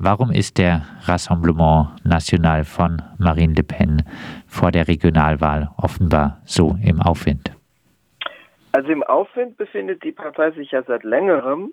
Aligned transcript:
warum 0.00 0.32
ist 0.32 0.58
der 0.58 0.82
Rassemblement 1.04 1.88
National 2.04 2.64
von 2.64 3.02
Marine 3.18 3.54
Le 3.54 3.62
Pen 3.62 4.02
vor 4.48 4.70
der 4.72 4.88
Regionalwahl 4.88 5.68
offenbar 5.76 6.40
so 6.44 6.76
im 6.82 7.00
Aufwind? 7.00 7.52
Also 8.72 8.88
im 8.90 9.02
Aufwind 9.02 9.56
befindet 9.56 10.02
die 10.02 10.12
Partei 10.12 10.50
sich 10.52 10.70
ja 10.70 10.82
seit 10.82 11.04
längerem 11.04 11.72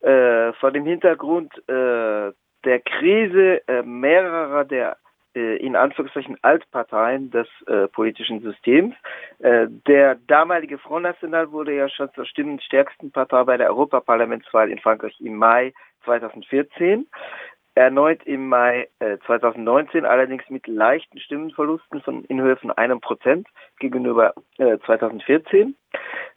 äh, 0.00 0.52
vor 0.54 0.72
dem 0.72 0.84
Hintergrund 0.84 1.52
äh, 1.68 2.32
der 2.64 2.80
Krise 2.84 3.66
äh, 3.68 3.82
mehrerer 3.82 4.64
der 4.64 4.96
äh, 5.34 5.56
in 5.58 5.76
Anführungszeichen 5.76 6.36
Altparteien 6.42 7.30
des 7.30 7.46
äh, 7.66 7.86
politischen 7.88 8.40
Systems. 8.40 8.94
Äh, 9.38 9.66
der 9.86 10.16
damalige 10.26 10.78
Front 10.78 11.04
National 11.04 11.52
wurde 11.52 11.74
ja 11.74 11.88
schon 11.88 12.10
zur 12.14 12.24
stimmenstärksten 12.24 13.12
Partei 13.12 13.44
bei 13.44 13.56
der 13.56 13.68
Europaparlamentswahl 13.68 14.70
in 14.70 14.78
Frankreich 14.78 15.14
im 15.20 15.36
Mai 15.36 15.72
2014 16.04 17.06
erneut 17.78 18.22
im 18.24 18.48
Mai 18.48 18.88
äh, 18.98 19.18
2019, 19.26 20.04
allerdings 20.04 20.42
mit 20.48 20.66
leichten 20.66 21.18
Stimmenverlusten 21.20 22.02
von 22.02 22.24
in 22.24 22.40
Höhe 22.40 22.56
von 22.56 22.72
einem 22.72 23.00
Prozent 23.00 23.46
gegenüber 23.78 24.34
äh, 24.58 24.78
2014. 24.84 25.76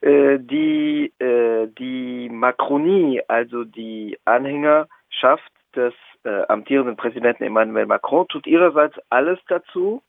Äh, 0.01 0.39
die, 0.39 1.11
äh, 1.19 1.67
die 1.77 2.29
Macronie, 2.29 3.21
also 3.27 3.63
die 3.63 4.17
Anhängerschaft 4.25 5.51
des 5.75 5.93
äh, 6.23 6.43
amtierenden 6.47 6.95
Präsidenten 6.95 7.43
Emmanuel 7.43 7.87
Macron, 7.87 8.27
tut 8.27 8.45
ihrerseits 8.45 8.95
alles 9.09 9.39
dazu, 9.47 10.01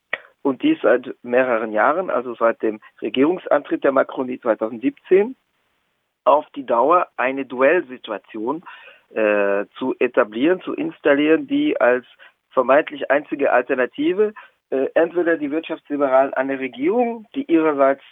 und 0.42 0.62
dies 0.62 0.78
seit 0.82 1.14
mehreren 1.22 1.72
Jahren, 1.72 2.10
also 2.10 2.34
seit 2.34 2.62
dem 2.62 2.80
Regierungsantritt 3.00 3.84
der 3.84 3.92
Macronie 3.92 4.40
2017, 4.40 5.36
auf 6.24 6.46
die 6.56 6.66
Dauer 6.66 7.08
eine 7.16 7.46
Duellsituation 7.46 8.64
äh, 9.14 9.66
zu 9.78 9.94
etablieren, 9.98 10.60
zu 10.62 10.74
installieren, 10.74 11.46
die 11.46 11.80
als 11.80 12.06
vermeintlich 12.50 13.10
einzige 13.10 13.52
Alternative 13.52 14.34
äh, 14.70 14.88
entweder 14.94 15.36
die 15.36 15.50
Wirtschaftsliberalen 15.50 16.34
an 16.34 16.48
der 16.48 16.58
Regierung, 16.58 17.26
die 17.34 17.44
ihrerseits 17.44 18.02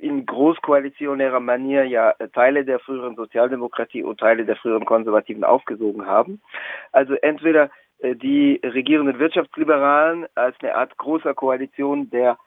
in 0.00 0.26
großkoalitionärer 0.26 1.40
Manier 1.40 1.84
ja 1.84 2.12
Teile 2.32 2.64
der 2.64 2.78
früheren 2.78 3.16
Sozialdemokratie 3.16 4.02
und 4.02 4.20
Teile 4.20 4.44
der 4.44 4.56
früheren 4.56 4.84
Konservativen 4.84 5.42
aufgesogen 5.42 6.06
haben. 6.06 6.40
Also 6.92 7.14
entweder 7.14 7.70
äh, 7.98 8.14
die 8.14 8.60
regierenden 8.62 9.18
Wirtschaftsliberalen 9.18 10.26
als 10.34 10.56
eine 10.60 10.74
Art 10.74 10.96
großer 10.96 11.34
Koalition 11.34 12.10
der 12.10 12.38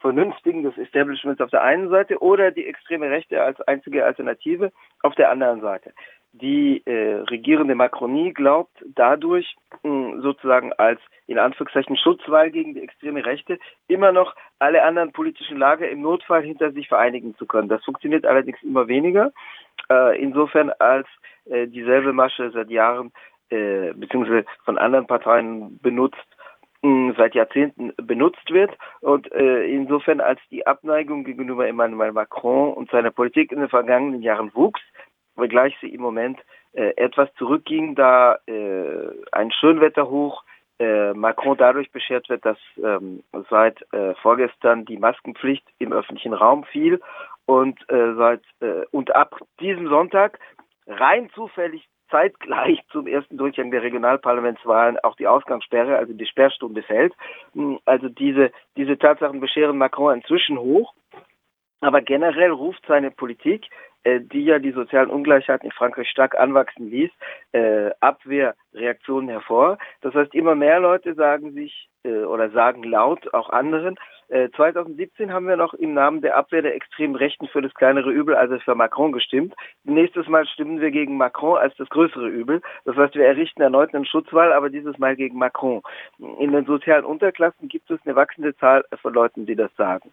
Vernünftigen 0.00 0.62
des 0.62 0.76
Establishments 0.78 1.40
auf 1.40 1.50
der 1.50 1.62
einen 1.62 1.88
Seite 1.88 2.20
oder 2.20 2.50
die 2.50 2.66
extreme 2.66 3.10
Rechte 3.10 3.42
als 3.42 3.60
einzige 3.62 4.04
Alternative 4.04 4.72
auf 5.02 5.14
der 5.14 5.30
anderen 5.30 5.60
Seite 5.60 5.92
die 6.32 6.82
äh, 6.86 7.16
regierende 7.28 7.74
Macronie 7.74 8.32
glaubt, 8.32 8.72
dadurch 8.94 9.54
mh, 9.82 10.22
sozusagen 10.22 10.72
als 10.74 11.00
in 11.26 11.38
Anführungszeichen 11.38 11.96
Schutzwall 11.96 12.50
gegen 12.50 12.74
die 12.74 12.82
extreme 12.82 13.24
Rechte 13.24 13.58
immer 13.86 14.12
noch 14.12 14.34
alle 14.58 14.82
anderen 14.82 15.12
politischen 15.12 15.58
Lager 15.58 15.88
im 15.88 16.00
Notfall 16.00 16.42
hinter 16.42 16.72
sich 16.72 16.88
vereinigen 16.88 17.34
zu 17.36 17.46
können. 17.46 17.68
Das 17.68 17.84
funktioniert 17.84 18.24
allerdings 18.24 18.62
immer 18.62 18.88
weniger. 18.88 19.32
Äh, 19.90 20.20
insofern 20.22 20.70
als 20.78 21.06
äh, 21.44 21.66
dieselbe 21.66 22.12
Masche 22.12 22.50
seit 22.50 22.70
Jahren 22.70 23.12
äh, 23.50 23.92
beziehungsweise 23.94 24.46
von 24.64 24.78
anderen 24.78 25.06
Parteien 25.06 25.78
benutzt 25.80 26.16
seit 27.16 27.36
Jahrzehnten 27.36 27.92
benutzt 27.96 28.50
wird 28.50 28.76
und 29.02 29.30
äh, 29.30 29.66
insofern 29.66 30.20
als 30.20 30.40
die 30.50 30.66
Abneigung 30.66 31.22
gegenüber 31.22 31.68
Emmanuel 31.68 32.10
Macron 32.10 32.72
und 32.74 32.90
seiner 32.90 33.12
Politik 33.12 33.52
in 33.52 33.60
den 33.60 33.68
vergangenen 33.68 34.20
Jahren 34.20 34.52
wuchs, 34.52 34.80
wenngleich 35.36 35.76
sie 35.80 35.88
im 35.88 36.00
Moment 36.00 36.40
äh, 36.72 36.94
etwas 36.96 37.32
zurückging, 37.34 37.94
da 37.94 38.38
äh, 38.46 39.08
ein 39.32 39.52
Schönwetterhoch 39.52 40.44
äh, 40.78 41.12
Macron 41.12 41.56
dadurch 41.56 41.90
beschert 41.92 42.28
wird, 42.28 42.44
dass 42.44 42.58
ähm, 42.82 43.22
seit 43.50 43.80
äh, 43.92 44.14
vorgestern 44.22 44.84
die 44.84 44.96
Maskenpflicht 44.96 45.64
im 45.78 45.92
öffentlichen 45.92 46.34
Raum 46.34 46.64
fiel 46.64 47.00
und 47.46 47.78
äh, 47.88 48.14
seit 48.14 48.42
äh, 48.60 48.84
und 48.90 49.14
ab 49.14 49.38
diesem 49.60 49.88
Sonntag 49.88 50.38
rein 50.86 51.30
zufällig 51.34 51.86
zeitgleich 52.10 52.80
zum 52.92 53.06
ersten 53.06 53.36
Durchgang 53.36 53.70
der 53.70 53.82
Regionalparlamentswahlen 53.82 54.98
auch 55.00 55.16
die 55.16 55.26
Ausgangssperre, 55.26 55.96
also 55.96 56.12
die 56.12 56.26
Sperrstunde 56.26 56.82
fällt. 56.82 57.14
Hm, 57.54 57.80
also 57.84 58.08
diese, 58.08 58.52
diese 58.76 58.98
Tatsachen 58.98 59.40
bescheren 59.40 59.78
Macron 59.78 60.14
inzwischen 60.14 60.58
hoch. 60.58 60.94
Aber 61.80 62.00
generell 62.00 62.52
ruft 62.52 62.84
seine 62.86 63.10
Politik 63.10 63.66
die 64.04 64.44
ja 64.44 64.58
die 64.58 64.72
sozialen 64.72 65.10
Ungleichheiten 65.10 65.66
in 65.66 65.72
Frankreich 65.72 66.08
stark 66.08 66.34
anwachsen 66.38 66.90
ließ, 66.90 67.10
äh, 67.52 67.90
Abwehrreaktionen 68.00 69.28
hervor. 69.28 69.78
Das 70.00 70.14
heißt, 70.14 70.34
immer 70.34 70.54
mehr 70.54 70.80
Leute 70.80 71.14
sagen 71.14 71.52
sich 71.52 71.88
äh, 72.04 72.24
oder 72.24 72.50
sagen 72.50 72.82
laut, 72.82 73.32
auch 73.32 73.50
anderen, 73.50 73.96
äh, 74.32 74.48
2017 74.56 75.30
haben 75.30 75.46
wir 75.46 75.56
noch 75.56 75.74
im 75.74 75.92
Namen 75.92 76.22
der 76.22 76.36
Abwehr 76.36 76.62
der 76.62 76.74
extremen 76.74 77.16
Rechten 77.16 77.48
für 77.48 77.60
das 77.60 77.74
kleinere 77.74 78.10
Übel, 78.10 78.34
also 78.34 78.58
für 78.60 78.74
Macron 78.74 79.12
gestimmt. 79.12 79.54
Nächstes 79.84 80.26
Mal 80.26 80.46
stimmen 80.46 80.80
wir 80.80 80.90
gegen 80.90 81.18
Macron 81.18 81.58
als 81.58 81.76
das 81.76 81.88
größere 81.90 82.28
Übel. 82.28 82.62
Das 82.86 82.96
heißt, 82.96 83.14
wir 83.14 83.26
errichten 83.26 83.60
erneut 83.60 83.94
einen 83.94 84.06
Schutzwall, 84.06 84.54
aber 84.54 84.70
dieses 84.70 84.96
Mal 84.96 85.16
gegen 85.16 85.36
Macron. 85.36 85.82
In 86.38 86.52
den 86.52 86.64
sozialen 86.64 87.04
Unterklassen 87.04 87.68
gibt 87.68 87.90
es 87.90 88.00
eine 88.06 88.16
wachsende 88.16 88.56
Zahl 88.56 88.84
von 89.02 89.12
Leuten, 89.12 89.44
die 89.44 89.54
das 89.54 89.74
sagen. 89.76 90.10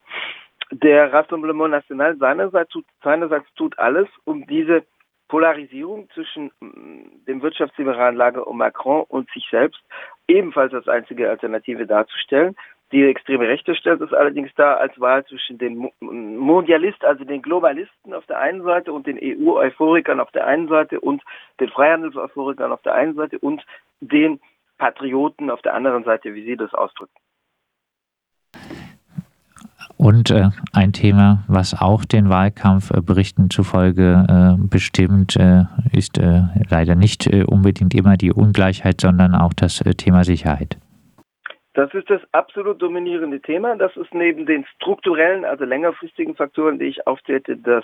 Der 0.72 1.12
Rassemblement 1.12 1.72
National 1.72 2.18
seinerseits 2.18 2.72
tut, 2.72 2.85
seinerseits 3.03 3.52
tut 3.56 3.78
alles, 3.80 4.07
um 4.25 4.46
diese 4.46 4.84
Polarisierung 5.28 6.09
zwischen 6.12 6.52
mm, 6.59 7.25
dem 7.28 7.41
wirtschaftsliberalen 7.41 8.16
Lager 8.16 8.46
um 8.47 8.57
Macron 8.57 9.06
und 9.07 9.30
sich 9.31 9.47
selbst 9.50 9.81
ebenfalls 10.28 10.74
als 10.74 10.88
einzige 10.88 11.30
Alternative 11.30 11.88
darzustellen. 11.88 12.56
Die 12.91 13.03
extreme 13.03 13.47
Rechte 13.47 13.75
stellt 13.75 14.02
es 14.02 14.13
allerdings 14.13 14.53
dar 14.56 14.80
als 14.80 15.00
Wahl 15.00 15.24
zwischen 15.25 15.59
den 15.59 15.91
Mondialisten, 16.00 17.07
also 17.07 17.24
den 17.24 17.44
Globalisten 17.44 18.16
auf 18.16 18.25
der 18.25 18.40
einen 18.40 18.63
Seite 18.63 18.91
und 18.91 19.06
den 19.06 19.19
EU-Euphorikern 19.22 20.19
auf 20.19 20.31
der 20.31 20.47
einen 20.47 20.68
Seite 20.68 21.00
und 21.00 21.22
den 21.59 21.69
Freihandels-Euphorikern 21.69 22.72
auf 22.72 22.81
der 22.81 22.96
einen 22.96 23.13
Seite 23.13 23.38
und 23.38 23.63
den 24.01 24.40
Patrioten 24.80 25.51
auf 25.51 25.62
der 25.62 25.75
anderen 25.75 26.03
Seite, 26.03 26.34
wie 26.34 26.46
Sie 26.46 26.57
das 26.57 26.74
ausdrücken. 26.74 27.13
Und 30.02 30.32
äh, 30.32 30.48
ein 30.72 30.94
Thema, 30.94 31.44
was 31.50 31.76
auch 31.80 32.06
den 32.06 32.30
Wahlkampfberichten 32.30 33.46
äh, 33.46 33.50
zufolge 33.50 34.26
äh, 34.30 34.56
bestimmt, 34.58 35.36
äh, 35.36 35.64
ist 35.92 36.18
äh, 36.18 36.44
leider 36.70 36.96
nicht 36.96 37.28
äh, 37.28 37.44
unbedingt 37.44 37.94
immer 37.94 38.16
die 38.16 38.32
Ungleichheit, 38.32 39.02
sondern 39.02 39.36
auch 39.36 39.52
das 39.54 39.84
Thema 39.98 40.24
Sicherheit. 40.24 40.78
Das 41.74 41.94
ist 41.94 42.10
das 42.10 42.22
absolut 42.32 42.82
dominierende 42.82 43.42
Thema. 43.42 43.76
Das 43.76 43.94
ist 43.98 44.14
neben 44.14 44.46
den 44.46 44.66
strukturellen, 44.78 45.44
also 45.44 45.66
längerfristigen 45.66 46.34
Faktoren, 46.34 46.80
die 46.80 46.86
ich 46.86 47.06
aufzählte, 47.06 47.58
das 47.58 47.84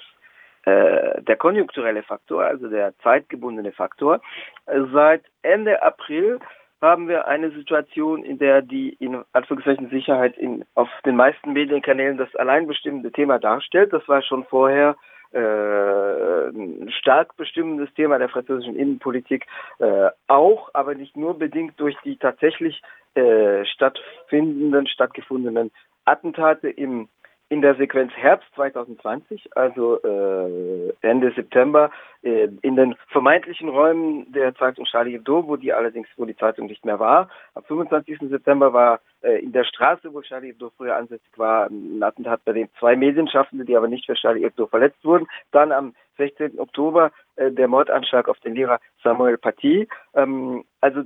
der 0.67 1.35
konjunkturelle 1.37 2.01
Faktor, 2.01 2.43
also 2.43 2.67
der 2.67 2.97
zeitgebundene 3.03 3.71
Faktor. 3.71 4.19
Seit 4.65 5.21
Ende 5.43 5.83
April 5.83 6.39
haben 6.85 7.07
wir 7.07 7.27
eine 7.27 7.51
Situation, 7.51 8.23
in 8.23 8.37
der 8.37 8.61
die 8.61 8.89
in 8.99 9.23
Anführungszeichen 9.33 9.89
Sicherheit 9.89 10.37
in, 10.37 10.63
auf 10.75 10.89
den 11.05 11.15
meisten 11.15 11.53
Medienkanälen 11.53 12.17
das 12.17 12.33
alleinbestimmende 12.35 13.11
Thema 13.11 13.39
darstellt. 13.39 13.91
Das 13.91 14.07
war 14.07 14.21
schon 14.21 14.45
vorher 14.45 14.95
äh, 15.33 16.47
ein 16.49 16.89
stark 16.91 17.35
bestimmendes 17.35 17.93
Thema 17.93 18.17
der 18.19 18.29
französischen 18.29 18.75
Innenpolitik 18.75 19.45
äh, 19.79 20.09
auch, 20.27 20.69
aber 20.73 20.95
nicht 20.95 21.17
nur 21.17 21.37
bedingt 21.37 21.79
durch 21.79 21.95
die 22.05 22.15
tatsächlich 22.17 22.81
äh, 23.15 23.65
stattfindenden, 23.65 24.87
stattgefundenen 24.87 25.71
Attentate 26.05 26.69
im 26.69 27.09
in 27.49 27.61
der 27.61 27.75
Sequenz 27.75 28.11
Herbst 28.13 28.47
2020, 28.55 29.55
also 29.55 30.01
äh, 30.01 30.93
Ende 31.01 31.31
September, 31.35 31.91
äh, 32.23 32.47
in 32.61 32.75
den 32.75 32.95
vermeintlichen 33.09 33.69
Räumen 33.69 34.31
der 34.31 34.55
Zeitung 34.55 34.85
Charlie 34.85 35.11
Hebdo, 35.11 35.47
wo 35.47 35.55
die 35.55 35.71
allerdings, 35.71 36.07
wo 36.17 36.25
die 36.25 36.35
Zeitung 36.35 36.65
nicht 36.65 36.85
mehr 36.85 36.99
war. 36.99 37.29
Am 37.53 37.63
25. 37.63 38.17
September 38.29 38.73
war 38.73 38.99
äh, 39.21 39.43
in 39.43 39.51
der 39.51 39.63
Straße, 39.63 40.11
wo 40.11 40.21
Charlie 40.21 40.47
Hebdo 40.47 40.71
früher 40.75 40.95
ansässig 40.95 41.37
war, 41.37 41.67
ein 41.67 42.01
Attentat, 42.01 42.43
bei 42.45 42.53
dem 42.53 42.69
zwei 42.79 42.95
Medienschaffende, 42.95 43.63
die 43.63 43.77
aber 43.77 43.87
nicht 43.87 44.07
für 44.07 44.15
Charlie 44.15 44.43
Hebdo 44.43 44.65
verletzt 44.65 45.03
wurden. 45.05 45.27
Dann 45.51 45.71
am 45.71 45.93
16. 46.17 46.59
Oktober 46.59 47.11
äh, 47.35 47.51
der 47.51 47.67
Mordanschlag 47.67 48.27
auf 48.27 48.39
den 48.39 48.55
Lehrer 48.55 48.79
Samuel 49.03 49.37
Paty. 49.37 49.87
Ähm, 50.15 50.63
also 50.81 51.03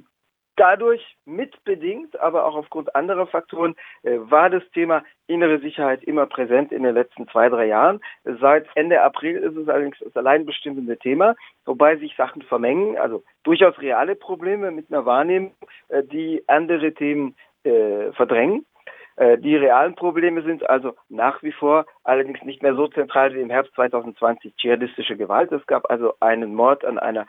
dadurch 0.59 1.15
mitbedingt, 1.25 2.19
aber 2.19 2.45
auch 2.45 2.56
aufgrund 2.56 2.95
anderer 2.95 3.27
Faktoren, 3.27 3.75
äh, 4.03 4.17
war 4.19 4.50
das 4.50 4.63
Thema 4.71 5.03
innere 5.27 5.59
Sicherheit 5.59 6.03
immer 6.03 6.25
präsent 6.25 6.71
in 6.71 6.83
den 6.83 6.94
letzten 6.94 7.27
zwei, 7.29 7.50
drei 7.50 7.67
Jahren. 7.67 8.01
Seit 8.23 8.67
Ende 8.75 9.01
April 9.01 9.38
ist 9.38 9.56
es 9.56 9.69
allerdings 9.69 9.97
das 10.00 10.15
alleinbestimmende 10.15 10.97
Thema, 10.97 11.35
wobei 11.65 11.95
sich 11.97 12.15
Sachen 12.15 12.41
vermengen, 12.41 12.97
also 12.97 13.23
durchaus 13.44 13.79
reale 13.79 14.15
Probleme 14.15 14.71
mit 14.71 14.91
einer 14.91 15.06
Wahrnehmung, 15.06 15.56
äh, 15.88 16.03
die 16.03 16.44
andere 16.47 16.94
Themen 16.94 17.35
äh, 17.63 18.11
verdrängen. 18.13 18.65
Äh, 19.15 19.38
die 19.38 19.56
realen 19.56 19.95
Probleme 19.95 20.41
sind 20.44 20.69
also 20.69 20.95
nach 21.09 21.44
wie 21.44 21.51
vor 21.51 21.85
allerdings 22.03 22.41
nicht 22.44 22.63
mehr 22.63 22.75
so 22.75 22.88
zentral 22.88 23.33
wie 23.33 23.41
im 23.41 23.50
Herbst 23.50 23.73
2020 23.75 24.56
dschihadistische 24.56 25.17
Gewalt. 25.17 25.51
Es 25.51 25.65
gab 25.67 25.89
also 25.89 26.13
einen 26.21 26.56
Mord 26.56 26.85
an 26.85 26.97
einer 26.97 27.27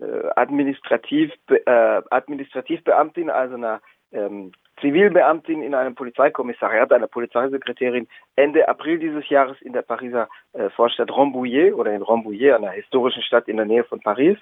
äh, 0.00 0.28
Administrativ, 0.36 1.32
äh, 1.48 2.02
Administrativbeamtin, 2.10 3.30
also 3.30 3.54
einer 3.54 3.80
ähm, 4.12 4.52
Zivilbeamtin 4.80 5.62
in 5.62 5.74
einem 5.74 5.94
Polizeikommissariat, 5.94 6.92
einer 6.92 7.08
Polizeisekretärin, 7.08 8.06
Ende 8.36 8.68
April 8.68 8.98
dieses 8.98 9.28
Jahres 9.28 9.60
in 9.60 9.72
der 9.72 9.82
Pariser 9.82 10.28
äh, 10.52 10.70
Vorstadt 10.70 11.10
Rambouillet 11.10 11.74
oder 11.74 11.92
in 11.92 12.02
Rambouillet, 12.02 12.54
einer 12.54 12.70
historischen 12.70 13.22
Stadt 13.22 13.48
in 13.48 13.56
der 13.56 13.66
Nähe 13.66 13.84
von 13.84 14.00
Paris. 14.00 14.38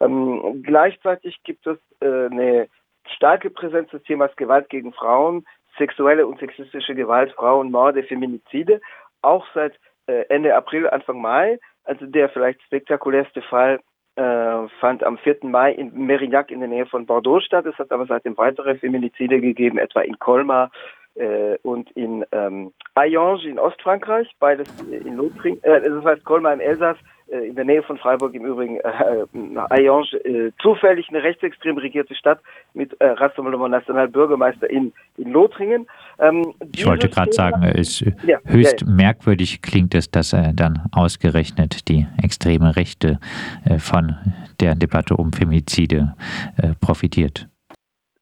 Ähm, 0.00 0.62
gleichzeitig 0.62 1.42
gibt 1.42 1.66
es 1.66 1.78
äh, 2.00 2.26
eine 2.26 2.68
starke 3.14 3.50
Präsenz 3.50 3.90
des 3.90 4.02
Themas 4.02 4.34
Gewalt 4.36 4.68
gegen 4.68 4.92
Frauen, 4.92 5.46
sexuelle 5.78 6.26
und 6.26 6.38
sexistische 6.38 6.94
Gewalt, 6.94 7.32
Frauenmorde, 7.32 8.02
Feminizide, 8.02 8.80
auch 9.22 9.46
seit 9.54 9.74
äh, 10.06 10.24
Ende 10.28 10.54
April, 10.54 10.88
Anfang 10.88 11.20
Mai. 11.20 11.58
Also 11.84 12.04
der 12.06 12.28
vielleicht 12.28 12.60
spektakulärste 12.62 13.40
Fall 13.42 13.80
äh, 14.18 14.68
fand 14.80 15.04
am 15.04 15.16
4. 15.18 15.38
Mai 15.42 15.72
in 15.72 15.92
Merignac 15.94 16.50
in 16.50 16.58
der 16.58 16.68
Nähe 16.68 16.86
von 16.86 17.06
Bordeaux 17.06 17.40
statt. 17.40 17.66
Es 17.66 17.78
hat 17.78 17.92
aber 17.92 18.06
seitdem 18.06 18.36
weitere 18.36 18.76
Feminizide 18.76 19.40
gegeben, 19.40 19.78
etwa 19.78 20.00
in 20.00 20.18
Colmar 20.18 20.70
äh, 21.14 21.56
und 21.62 21.90
in 21.92 22.24
ähm, 22.32 22.72
Ayange 22.94 23.48
in 23.48 23.58
Ostfrankreich, 23.58 24.28
beides 24.40 24.68
in 24.90 25.16
Lothringen, 25.16 25.62
äh, 25.62 25.80
das 25.80 26.04
heißt 26.04 26.24
Colmar 26.24 26.52
im 26.52 26.60
Elsass, 26.60 26.96
äh, 26.96 27.17
in 27.30 27.54
der 27.54 27.64
Nähe 27.64 27.82
von 27.82 27.98
Freiburg 27.98 28.34
im 28.34 28.44
Übrigen, 28.44 28.76
äh, 28.76 29.26
Ayange, 29.70 30.12
äh, 30.24 30.52
zufällig 30.60 31.08
eine 31.08 31.22
rechtsextrem 31.22 31.78
regierte 31.78 32.14
Stadt 32.14 32.40
mit 32.74 32.98
äh, 33.00 33.06
Rassemblement 33.06 33.70
National 33.70 34.08
Bürgermeister 34.08 34.68
in, 34.70 34.92
in 35.16 35.30
Lothringen. 35.30 35.86
Ähm, 36.18 36.54
ich 36.74 36.86
wollte 36.86 37.08
gerade 37.08 37.32
sagen, 37.32 37.62
es 37.64 38.00
ist 38.00 38.12
ja, 38.24 38.38
höchst 38.44 38.80
ja, 38.80 38.86
ja. 38.86 38.92
merkwürdig 38.92 39.62
klingt 39.62 39.94
es, 39.94 40.10
dass 40.10 40.32
er 40.32 40.52
dann 40.52 40.82
ausgerechnet 40.92 41.88
die 41.88 42.06
extreme 42.22 42.76
Rechte 42.76 43.18
äh, 43.64 43.78
von 43.78 44.16
der 44.60 44.74
Debatte 44.74 45.16
um 45.16 45.32
Femizide 45.32 46.14
äh, 46.56 46.74
profitiert. 46.80 47.48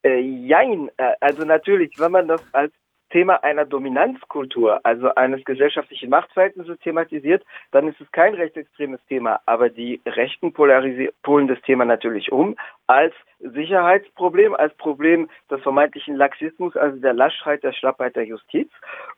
Äh, 0.03 0.19
jein, 0.19 0.89
äh, 0.97 1.13
also 1.21 1.43
natürlich, 1.43 1.93
wenn 1.97 2.11
man 2.11 2.27
das 2.27 2.41
als 2.53 2.73
Thema 3.09 3.43
einer 3.43 3.65
Dominanzkultur, 3.65 4.79
also 4.83 5.13
eines 5.15 5.43
gesellschaftlichen 5.45 6.09
Machtverhältnisses 6.09 6.77
thematisiert, 6.79 7.43
dann 7.71 7.87
ist 7.87 7.99
es 8.01 8.11
kein 8.11 8.33
rechtsextremes 8.33 8.99
Thema. 9.07 9.39
Aber 9.45 9.69
die 9.69 10.01
Rechten 10.05 10.53
polen 10.53 11.47
das 11.47 11.61
Thema 11.61 11.85
natürlich 11.85 12.31
um 12.31 12.55
als 12.87 13.13
Sicherheitsproblem, 13.39 14.55
als 14.55 14.73
Problem 14.75 15.29
des 15.49 15.61
vermeintlichen 15.61 16.15
Laxismus, 16.15 16.75
also 16.75 16.97
der 16.99 17.13
Laschheit, 17.13 17.63
der 17.63 17.73
Schlappheit 17.73 18.15
der 18.15 18.25
Justiz 18.25 18.69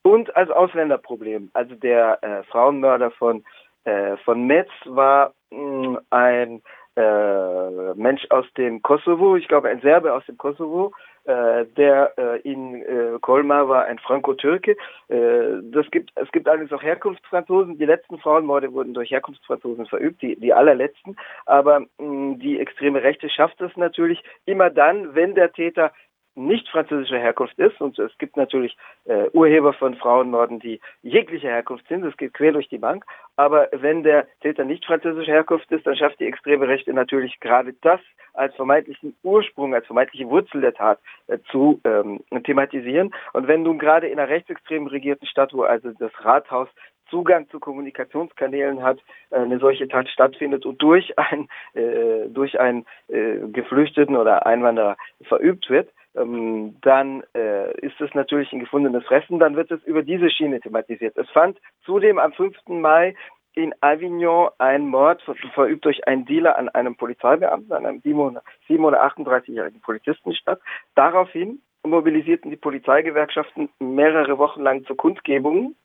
und 0.01 0.35
als 0.35 0.49
Ausländerproblem. 0.49 1.49
Also 1.53 1.75
der 1.75 2.21
äh, 2.23 2.43
Frauenmörder 2.43 3.11
von, 3.11 3.43
äh, 3.85 4.17
von 4.17 4.45
Metz 4.45 4.69
war 4.85 5.33
mh, 5.51 5.59
mm, 5.59 5.97
ein 6.09 6.61
äh, 6.95 7.93
Mensch 7.95 8.25
aus 8.29 8.45
dem 8.57 8.81
Kosovo, 8.81 9.37
ich 9.37 9.47
glaube 9.47 9.69
ein 9.69 9.81
Serbe 9.81 10.13
aus 10.13 10.25
dem 10.25 10.37
Kosovo, 10.37 10.91
der 11.29 12.13
äh, 12.17 12.39
in 12.41 12.81
äh, 12.81 13.19
Colmar 13.21 13.69
war 13.69 13.85
ein 13.85 13.99
Franco-Türke. 13.99 14.75
Äh, 15.07 15.61
das 15.63 15.89
gibt, 15.91 16.11
es 16.15 16.31
gibt 16.31 16.47
allerdings 16.47 16.71
auch 16.71 16.81
Herkunftsfranzosen. 16.81 17.77
Die 17.77 17.85
letzten 17.85 18.17
Frauenmorde 18.17 18.73
wurden 18.73 18.93
durch 18.93 19.11
Herkunftsfranzosen 19.11 19.85
verübt, 19.85 20.21
die, 20.21 20.35
die 20.35 20.53
allerletzten. 20.53 21.17
Aber 21.45 21.81
mh, 21.99 22.37
die 22.37 22.59
extreme 22.59 23.03
Rechte 23.03 23.29
schafft 23.29 23.61
es 23.61 23.75
natürlich 23.77 24.23
immer 24.45 24.69
dann, 24.69 25.13
wenn 25.13 25.35
der 25.35 25.51
Täter 25.51 25.91
nicht 26.39 26.67
französischer 26.69 27.19
Herkunft 27.19 27.57
ist. 27.59 27.79
Und 27.81 27.99
es 27.99 28.17
gibt 28.17 28.37
natürlich 28.37 28.77
äh, 29.05 29.29
Urheber 29.33 29.73
von 29.73 29.95
Frauenmorden, 29.95 30.59
die 30.59 30.79
jeglicher 31.03 31.49
Herkunft 31.49 31.87
sind. 31.87 32.03
Das 32.03 32.17
geht 32.17 32.33
quer 32.33 32.51
durch 32.51 32.69
die 32.69 32.77
Bank. 32.77 33.05
Aber 33.35 33.67
wenn 33.71 34.03
der 34.03 34.27
Täter 34.41 34.65
nicht 34.65 34.85
französischer 34.85 35.31
Herkunft 35.31 35.71
ist, 35.71 35.85
dann 35.85 35.95
schafft 35.95 36.19
die 36.19 36.25
extreme 36.25 36.67
Rechte 36.67 36.93
natürlich 36.93 37.39
gerade 37.39 37.73
das 37.81 37.99
als 38.33 38.55
vermeintlichen 38.55 39.15
Ursprung, 39.23 39.73
als 39.73 39.85
vermeintliche 39.85 40.29
Wurzel 40.29 40.61
der 40.61 40.73
Tat 40.73 40.99
äh, 41.27 41.39
zu 41.51 41.81
ähm, 41.83 42.21
thematisieren. 42.43 43.13
Und 43.33 43.47
wenn 43.47 43.63
nun 43.63 43.79
gerade 43.79 44.07
in 44.07 44.19
einer 44.19 44.29
rechtsextrem 44.29 44.87
regierten 44.87 45.27
Stadt, 45.27 45.53
wo 45.53 45.63
also 45.63 45.91
das 45.99 46.11
Rathaus 46.23 46.69
Zugang 47.09 47.49
zu 47.49 47.59
Kommunikationskanälen 47.59 48.83
hat, 48.83 48.99
eine 49.31 49.59
solche 49.59 49.87
Tat 49.87 50.07
stattfindet 50.09 50.65
und 50.65 50.81
durch 50.81 51.17
ein 51.17 51.47
äh, 51.73 52.27
durch 52.29 52.59
einen 52.59 52.85
äh, 53.07 53.37
Geflüchteten 53.51 54.15
oder 54.15 54.45
Einwanderer 54.45 54.95
verübt 55.23 55.69
wird, 55.69 55.89
ähm, 56.15 56.77
dann 56.81 57.23
äh, 57.35 57.71
ist 57.79 57.99
es 58.01 58.13
natürlich 58.13 58.51
ein 58.51 58.59
gefundenes 58.59 59.05
Fressen, 59.05 59.39
dann 59.39 59.55
wird 59.55 59.71
es 59.71 59.83
über 59.83 60.03
diese 60.03 60.29
Schiene 60.29 60.59
thematisiert. 60.59 61.17
Es 61.17 61.29
fand 61.29 61.59
zudem 61.83 62.17
am 62.19 62.33
5. 62.33 62.55
Mai 62.67 63.15
in 63.55 63.73
Avignon 63.81 64.49
ein 64.57 64.87
Mord 64.87 65.21
verübt 65.53 65.85
durch 65.85 66.07
einen 66.07 66.25
Dealer 66.25 66.57
an 66.57 66.69
einem 66.69 66.95
Polizeibeamten, 66.95 67.73
an 67.73 67.85
einem 67.85 67.99
738-jährigen 67.99 69.81
Polizisten 69.81 70.33
statt. 70.33 70.61
Daraufhin 70.95 71.61
mobilisierten 71.83 72.51
die 72.51 72.57
Polizeigewerkschaften 72.57 73.69
mehrere 73.79 74.37
Wochen 74.37 74.61
lang 74.61 74.85
zur 74.85 74.97
Kundgebung. 74.97 75.75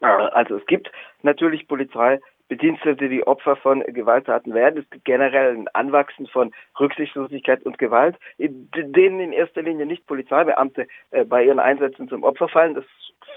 Äh, 0.00 0.06
also 0.06 0.56
es 0.56 0.66
gibt 0.66 0.90
natürlich 1.22 1.68
Polizei 1.68 2.20
Bedienstete, 2.52 3.08
die 3.08 3.26
Opfer 3.26 3.56
von 3.56 3.80
Gewalttaten 3.80 4.52
werden. 4.52 4.80
Es 4.80 4.90
gibt 4.90 5.06
generell 5.06 5.56
ein 5.56 5.68
Anwachsen 5.68 6.26
von 6.26 6.52
Rücksichtslosigkeit 6.78 7.62
und 7.64 7.78
Gewalt, 7.78 8.18
denen 8.36 9.20
in 9.20 9.32
erster 9.32 9.62
Linie 9.62 9.86
nicht 9.86 10.06
Polizeibeamte 10.06 10.86
äh, 11.12 11.24
bei 11.24 11.44
ihren 11.44 11.58
Einsätzen 11.58 12.10
zum 12.10 12.24
Opfer 12.24 12.48
fallen. 12.48 12.74
Das 12.74 12.84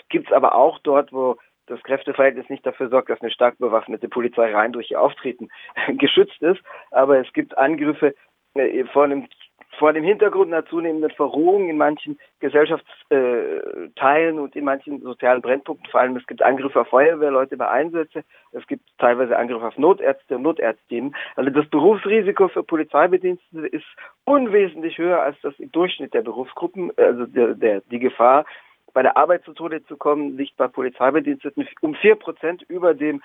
gibt 0.10 0.28
es 0.28 0.34
aber 0.34 0.54
auch 0.54 0.80
dort, 0.80 1.14
wo 1.14 1.38
das 1.68 1.82
Kräfteverhältnis 1.84 2.50
nicht 2.50 2.66
dafür 2.66 2.90
sorgt, 2.90 3.10
dass 3.10 3.22
eine 3.22 3.32
stark 3.32 3.58
bewaffnete 3.58 4.10
Polizei 4.10 4.54
rein 4.54 4.74
durch 4.74 4.92
ihr 4.92 5.00
Auftreten 5.00 5.48
geschützt 5.98 6.42
ist. 6.42 6.60
Aber 6.92 7.18
es 7.18 7.32
gibt 7.32 7.58
Angriffe 7.58 8.16
äh, 8.56 8.84
vor 8.92 9.06
einem 9.06 9.30
vor 9.78 9.94
dem 9.94 10.04
Hintergrund 10.04 10.54
einer 10.54 10.66
zunehmenden 10.66 11.12
Verrohung 11.12 11.70
in 11.70 11.78
manchen 11.78 12.18
Gesellschaftsteilen 12.40 14.40
und 14.40 14.56
in 14.56 14.66
manchen 14.66 15.02
sozialen 15.02 15.42
Brennpunkten, 15.42 15.90
vor 15.90 16.02
allem 16.02 16.16
es 16.16 16.28
gibt 16.28 16.42
Angriffe 16.42 16.82
auf 16.82 16.88
Feuerwehrleute 16.88 17.58
bei 17.58 17.68
Einsätzen, 17.68 18.24
es 18.52 18.66
gibt 18.68 18.84
teilweise 18.98 19.38
Angriffe 19.38 19.68
auf 19.68 19.78
Notärzte 19.78 20.36
und 20.36 20.44
Notärztinnen. 20.44 21.16
Also 21.36 21.50
das 21.50 21.68
Berufsrisiko 21.70 22.48
für 22.48 22.64
Polizeibedienstete 22.64 23.68
ist 23.68 23.86
unwesentlich 24.26 24.98
höher 24.98 25.22
als 25.22 25.40
das 25.42 25.58
im 25.60 25.72
Durchschnitt 25.72 26.14
der 26.14 26.22
Berufsgruppen, 26.22 26.92
also 26.98 27.26
der, 27.26 27.56
der, 27.56 27.82
die 27.82 28.00
Gefahr, 28.00 28.46
bei 28.94 29.04
der 29.04 29.18
Arbeit 29.18 29.44
zu 29.44 29.54
Tode 29.54 29.84
zu 29.86 29.98
kommen, 29.98 30.38
liegt 30.38 30.56
bei 30.56 30.70
Polizeibediensteten 30.70 31.68
um 31.82 31.96
vier 31.96 32.16
Prozent 32.16 32.64
über 32.70 32.94
dem 32.94 33.22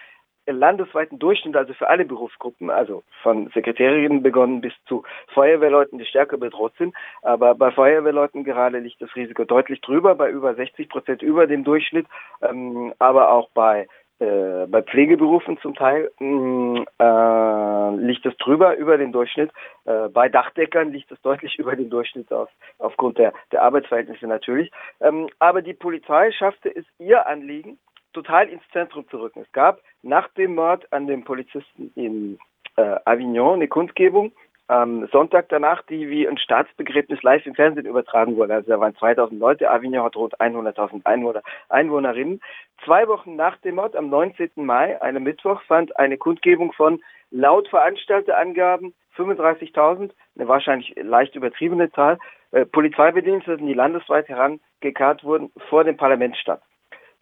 landesweiten 0.47 1.19
Durchschnitt, 1.19 1.57
also 1.57 1.73
für 1.75 1.89
alle 1.89 2.05
Berufsgruppen, 2.05 2.71
also 2.71 3.03
von 3.23 3.49
Sekretärinnen 3.55 4.23
begonnen 4.23 4.61
bis 4.61 4.73
zu 4.87 5.05
Feuerwehrleuten, 5.35 5.99
die 5.99 6.07
stärker 6.07 6.39
bedroht 6.39 6.73
sind. 6.79 6.95
Aber 7.23 7.55
bei 7.55 7.71
Feuerwehrleuten 7.71 8.45
gerade 8.45 8.79
liegt 8.79 9.01
das 9.01 9.15
Risiko 9.17 9.45
deutlich 9.45 9.81
drüber, 9.81 10.15
bei 10.15 10.31
über 10.31 10.55
60 10.55 10.89
Prozent 10.89 11.23
über 11.23 11.47
dem 11.47 11.65
Durchschnitt, 11.65 12.07
ähm, 12.43 12.93
aber 12.99 13.31
auch 13.33 13.51
bei 13.55 13.87
äh, 14.21 14.67
bei 14.67 14.83
Pflegeberufen 14.83 15.59
zum 15.63 15.75
Teil 15.75 16.11
mh, 16.19 16.27
mm, 16.27 16.87
äh, 16.99 18.05
liegt 18.05 18.27
es 18.27 18.37
drüber 18.37 18.77
über 18.77 18.99
den 18.99 19.13
Durchschnitt. 19.13 19.51
Äh, 19.87 20.09
bei 20.11 20.29
Dachdeckern 20.29 20.93
liegt 20.93 21.11
es 21.11 21.21
deutlich 21.23 21.59
über 21.59 21.75
den 21.75 21.89
Durchschnitt 21.89 22.31
auf, 22.31 22.51
aufgrund 22.79 23.17
der, 23.17 23.33
der 23.51 23.63
Arbeitsverhältnisse 23.63 24.27
natürlich. 24.27 24.71
Ähm, 25.01 25.31
aber 25.39 25.63
die 25.63 25.73
Polizei 25.73 26.33
schaffte 26.33 26.69
es 26.69 26.85
ihr 26.99 27.27
Anliegen, 27.27 27.79
total 28.13 28.49
ins 28.49 28.63
Zentrum 28.73 29.09
zu 29.09 29.19
rücken. 29.19 29.41
Es 29.41 29.53
gab 29.53 29.81
nach 30.03 30.29
dem 30.35 30.55
Mord 30.55 30.93
an 30.93 31.07
dem 31.07 31.25
Polizisten 31.25 31.93
in 31.95 32.39
äh, 32.77 32.97
Avignon 33.05 33.55
eine 33.55 33.69
Kundgebung 33.69 34.33
am 34.71 35.09
Sonntag 35.09 35.49
danach, 35.49 35.83
die 35.83 36.09
wie 36.09 36.29
ein 36.29 36.39
Staatsbegräbnis 36.39 37.23
live 37.25 37.45
im 37.45 37.57
Fernsehen 37.57 37.87
übertragen 37.87 38.37
wurde. 38.37 38.55
Also 38.55 38.71
da 38.71 38.79
waren 38.79 38.95
2000 38.95 39.41
Leute, 39.41 39.69
Avignon 39.69 40.05
hat 40.05 40.15
rund 40.15 40.41
100.000 40.41 41.05
Einwohner, 41.05 41.43
Einwohnerinnen. 41.69 42.41
Zwei 42.85 43.09
Wochen 43.09 43.35
nach 43.35 43.57
dem 43.59 43.75
Mord, 43.75 43.97
am 43.97 44.09
19. 44.09 44.51
Mai, 44.55 45.03
einem 45.03 45.25
Mittwoch, 45.25 45.61
fand 45.63 45.99
eine 45.99 46.19
Kundgebung 46.19 46.73
von 46.73 47.03
laut 47.33 47.69
Veranstalterangaben 47.69 48.95
35.000, 49.17 50.13
eine 50.37 50.49
wahrscheinlich 50.49 50.95
leicht 50.97 51.35
übertriebene 51.35 51.91
Zahl, 51.91 52.19
äh, 52.53 52.65
Polizeibediensteten, 52.65 53.67
die 53.67 53.75
landesweit 53.75 54.29
herangekarrt 54.29 55.25
wurden, 55.25 55.51
vor 55.69 55.83
dem 55.83 55.97
Parlament 55.97 56.37
statt. 56.37 56.63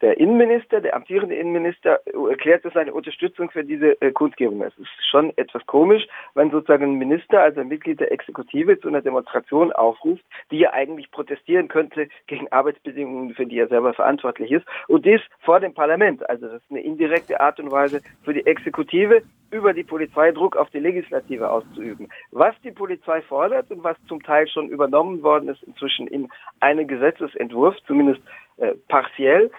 Der 0.00 0.18
Innenminister, 0.18 0.80
der 0.80 0.94
amtierende 0.94 1.34
Innenminister, 1.34 2.00
erklärte 2.30 2.70
seine 2.72 2.94
Unterstützung 2.94 3.50
für 3.50 3.64
diese 3.64 4.00
äh, 4.00 4.12
Kundgebung. 4.12 4.62
Es 4.62 4.76
ist 4.78 4.88
schon 5.10 5.32
etwas 5.36 5.66
komisch, 5.66 6.06
wenn 6.34 6.50
sozusagen 6.50 6.84
ein 6.84 6.98
Minister, 6.98 7.40
also 7.40 7.60
ein 7.60 7.68
Mitglied 7.68 7.98
der 7.98 8.12
Exekutive, 8.12 8.78
zu 8.78 8.88
einer 8.88 9.02
Demonstration 9.02 9.72
aufruft, 9.72 10.24
die 10.52 10.58
ja 10.58 10.72
eigentlich 10.72 11.10
protestieren 11.10 11.66
könnte 11.66 12.08
gegen 12.28 12.46
Arbeitsbedingungen, 12.52 13.34
für 13.34 13.46
die 13.46 13.58
er 13.58 13.66
selber 13.66 13.92
verantwortlich 13.92 14.52
ist, 14.52 14.66
und 14.86 15.04
dies 15.04 15.20
vor 15.40 15.58
dem 15.58 15.74
Parlament. 15.74 16.28
Also 16.30 16.46
das 16.46 16.62
ist 16.62 16.70
eine 16.70 16.80
indirekte 16.80 17.40
Art 17.40 17.58
und 17.58 17.72
Weise 17.72 18.00
für 18.22 18.32
die 18.32 18.46
Exekutive, 18.46 19.22
über 19.50 19.72
die 19.72 19.84
Polizei 19.84 20.30
Druck 20.30 20.56
auf 20.56 20.70
die 20.70 20.78
Legislative 20.78 21.50
auszuüben. 21.50 22.08
Was 22.30 22.54
die 22.62 22.70
Polizei 22.70 23.22
fordert 23.22 23.70
und 23.70 23.82
was 23.82 23.96
zum 24.06 24.22
Teil 24.22 24.46
schon 24.46 24.68
übernommen 24.68 25.22
worden 25.22 25.48
ist 25.48 25.62
inzwischen 25.62 26.06
in 26.06 26.28
einen 26.60 26.86
Gesetzesentwurf, 26.86 27.74
zumindest 27.86 28.20
äh, 28.58 28.74
partiell, 28.88 29.50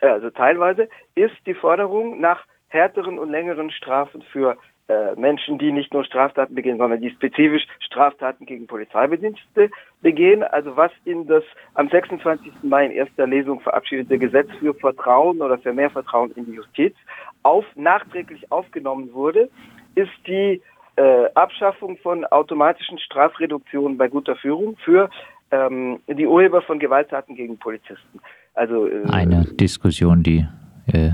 also 0.00 0.30
teilweise, 0.30 0.88
ist 1.14 1.36
die 1.46 1.54
Forderung 1.54 2.20
nach 2.20 2.44
härteren 2.68 3.18
und 3.18 3.30
längeren 3.30 3.70
Strafen 3.70 4.22
für 4.32 4.56
äh, 4.88 5.16
Menschen, 5.16 5.58
die 5.58 5.72
nicht 5.72 5.92
nur 5.92 6.04
Straftaten 6.04 6.54
begehen, 6.54 6.78
sondern 6.78 7.00
die 7.00 7.10
spezifisch 7.10 7.66
Straftaten 7.80 8.46
gegen 8.46 8.68
Polizeibedienstete 8.68 9.70
begehen. 10.00 10.44
Also 10.44 10.76
was 10.76 10.92
in 11.04 11.26
das 11.26 11.42
am 11.74 11.88
26. 11.88 12.52
Mai 12.62 12.86
in 12.86 12.92
erster 12.92 13.26
Lesung 13.26 13.60
verabschiedete 13.60 14.16
Gesetz 14.18 14.48
für 14.60 14.74
Vertrauen 14.74 15.42
oder 15.42 15.58
für 15.58 15.72
mehr 15.72 15.90
Vertrauen 15.90 16.30
in 16.36 16.46
die 16.46 16.52
Justiz 16.52 16.94
auf, 17.42 17.64
nachträglich 17.74 18.50
aufgenommen 18.52 19.12
wurde, 19.12 19.48
ist 19.96 20.12
die 20.26 20.62
äh, 20.96 21.26
Abschaffung 21.34 21.96
von 21.98 22.24
automatischen 22.24 22.98
Strafreduktionen 22.98 23.98
bei 23.98 24.08
guter 24.08 24.36
Führung 24.36 24.76
für 24.84 25.10
ähm, 25.50 26.00
die 26.08 26.26
Urheber 26.26 26.62
von 26.62 26.78
Gewalttaten 26.78 27.34
gegen 27.34 27.58
Polizisten. 27.58 28.20
Also 28.54 28.88
äh, 28.88 29.04
eine 29.10 29.44
Diskussion, 29.44 30.22
die 30.22 30.46
äh, 30.92 31.10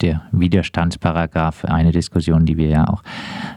der 0.00 0.22
Widerstandsparagraph, 0.32 1.64
eine 1.64 1.92
Diskussion, 1.92 2.44
die 2.46 2.56
wir 2.56 2.68
ja 2.68 2.88
auch 2.88 3.02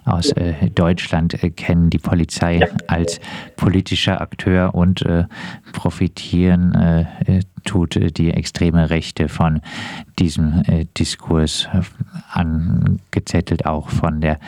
aus 0.05 0.31
äh, 0.31 0.69
Deutschland 0.69 1.43
äh, 1.43 1.49
kennen, 1.49 1.89
die 1.89 1.97
Polizei 1.97 2.57
ja. 2.57 2.67
als 2.87 3.19
politischer 3.55 4.21
Akteur 4.21 4.75
und 4.75 5.01
äh, 5.03 5.25
profitieren 5.71 6.75
äh, 6.75 7.41
tut 7.63 8.17
die 8.17 8.31
extreme 8.31 8.89
Rechte 8.89 9.29
von 9.29 9.61
diesem 10.19 10.63
äh, 10.67 10.85
Diskurs 10.97 11.67
angezettelt 12.31 13.65
auch 13.65 13.89
von 13.89 14.21
der 14.21 14.39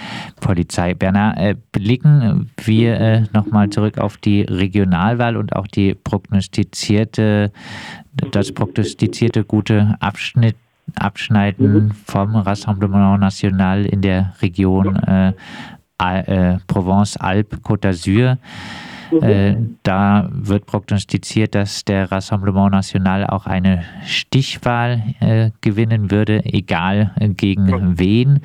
Polizei. 0.42 0.94
Bernhard, 0.94 1.38
äh, 1.38 1.56
blicken 1.72 2.52
wir 2.64 3.28
nochmal 3.34 3.70
zurück 3.70 3.98
auf 3.98 4.18
die 4.18 4.42
Regionalwahl 4.42 5.38
und 5.38 5.56
auch 5.56 5.68
die 5.68 5.96
prognostizierte, 5.96 7.52
das 8.32 8.52
prognostizierte 8.52 9.44
gute 9.44 9.96
Abschnitt 10.00 10.56
Abschneiden 11.00 11.94
vom 12.06 12.36
Rassemblement 12.36 13.20
National 13.20 13.86
in 13.86 14.02
der 14.02 14.34
Region 14.42 14.96
äh, 14.96 15.34
äh, 16.00 16.58
Provence-Alpes-Côte 16.68 17.82
d'Azur. 17.82 18.38
Äh, 19.22 19.56
da 19.84 20.28
wird 20.32 20.66
prognostiziert, 20.66 21.56
dass 21.56 21.86
der 21.86 22.12
Rassemblement 22.12 22.72
National 22.72 23.26
auch 23.28 23.46
eine 23.46 23.84
Stichwahl 24.06 25.04
äh, 25.20 25.52
gewinnen 25.62 26.12
würde, 26.12 26.44
egal 26.44 27.12
äh, 27.20 27.30
gegen 27.30 28.00
wen. 28.00 28.42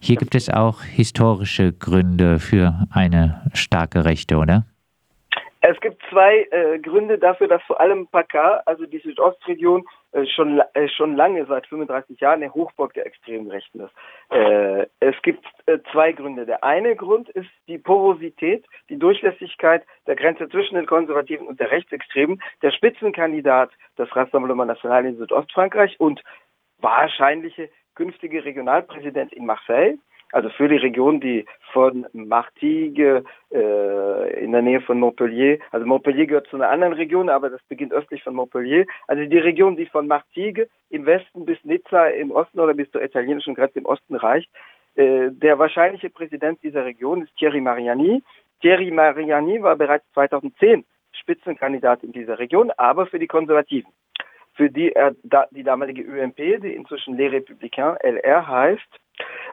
Hier 0.00 0.16
gibt 0.16 0.34
es 0.34 0.48
auch 0.48 0.82
historische 0.82 1.72
Gründe 1.72 2.38
für 2.38 2.86
eine 2.90 3.42
starke 3.52 4.04
Rechte, 4.04 4.36
oder? 4.36 4.64
Es 5.60 5.80
gibt 5.80 6.00
zwei 6.10 6.46
äh, 6.52 6.78
Gründe 6.78 7.18
dafür, 7.18 7.48
dass 7.48 7.62
vor 7.62 7.80
allem 7.80 8.06
PACA, 8.06 8.62
also 8.66 8.86
die 8.86 8.98
Südostregion, 8.98 9.84
schon, 10.24 10.62
äh, 10.74 10.88
schon 10.88 11.16
lange, 11.16 11.44
seit 11.46 11.66
35 11.66 12.20
Jahren, 12.20 12.42
eine 12.42 12.54
Hochburg 12.54 12.94
der 12.94 13.06
extremen 13.06 13.50
Rechten 13.50 13.80
ist. 13.80 13.92
Äh, 14.30 14.86
es 15.00 15.14
gibt 15.22 15.44
äh, 15.66 15.78
zwei 15.92 16.12
Gründe. 16.12 16.46
Der 16.46 16.64
eine 16.64 16.96
Grund 16.96 17.28
ist 17.30 17.50
die 17.68 17.78
Porosität, 17.78 18.64
die 18.88 18.98
Durchlässigkeit 18.98 19.84
der 20.06 20.16
Grenze 20.16 20.48
zwischen 20.48 20.76
den 20.76 20.86
Konservativen 20.86 21.46
und 21.46 21.60
der 21.60 21.70
Rechtsextremen. 21.70 22.40
Der 22.62 22.70
Spitzenkandidat 22.70 23.70
des 23.98 24.14
Rassemblement 24.14 24.68
National 24.68 25.04
in 25.04 25.18
Südostfrankreich 25.18 26.00
und 26.00 26.22
wahrscheinliche 26.78 27.68
künftige 27.94 28.44
Regionalpräsident 28.44 29.32
in 29.32 29.46
Marseille, 29.46 29.96
also 30.32 30.48
für 30.50 30.68
die 30.68 30.76
Region, 30.76 31.20
die 31.20 31.46
von 31.72 32.06
Martigues 32.12 33.24
äh, 33.52 34.44
in 34.44 34.52
der 34.52 34.62
Nähe 34.62 34.80
von 34.80 34.98
Montpellier, 34.98 35.58
also 35.70 35.86
Montpellier 35.86 36.26
gehört 36.26 36.48
zu 36.48 36.56
einer 36.56 36.70
anderen 36.70 36.94
Region, 36.94 37.28
aber 37.28 37.50
das 37.50 37.62
beginnt 37.68 37.92
östlich 37.92 38.22
von 38.22 38.34
Montpellier, 38.34 38.86
also 39.06 39.24
die 39.24 39.38
Region, 39.38 39.76
die 39.76 39.86
von 39.86 40.06
Martigues 40.06 40.68
im 40.90 41.06
Westen 41.06 41.44
bis 41.44 41.58
Nizza 41.64 42.08
im 42.08 42.30
Osten 42.30 42.60
oder 42.60 42.74
bis 42.74 42.90
zur 42.90 43.02
italienischen 43.02 43.54
Grenze 43.54 43.78
im 43.78 43.86
Osten 43.86 44.16
reicht. 44.16 44.50
Äh, 44.96 45.30
der 45.30 45.58
wahrscheinliche 45.58 46.10
Präsident 46.10 46.62
dieser 46.62 46.84
Region 46.84 47.22
ist 47.22 47.36
Thierry 47.36 47.60
Mariani. 47.60 48.22
Thierry 48.60 48.90
Mariani 48.90 49.62
war 49.62 49.76
bereits 49.76 50.04
2010 50.14 50.84
Spitzenkandidat 51.12 52.02
in 52.02 52.12
dieser 52.12 52.38
Region, 52.38 52.70
aber 52.76 53.06
für 53.06 53.18
die 53.18 53.26
Konservativen 53.26 53.90
für 54.56 54.70
die 54.70 54.92
er 54.92 55.14
die 55.50 55.62
damalige 55.62 56.02
UMP, 56.02 56.36
die 56.36 56.74
inzwischen 56.74 57.16
Les 57.16 57.30
Républicains, 57.30 57.98
LR 58.02 58.46
heißt. 58.46 59.00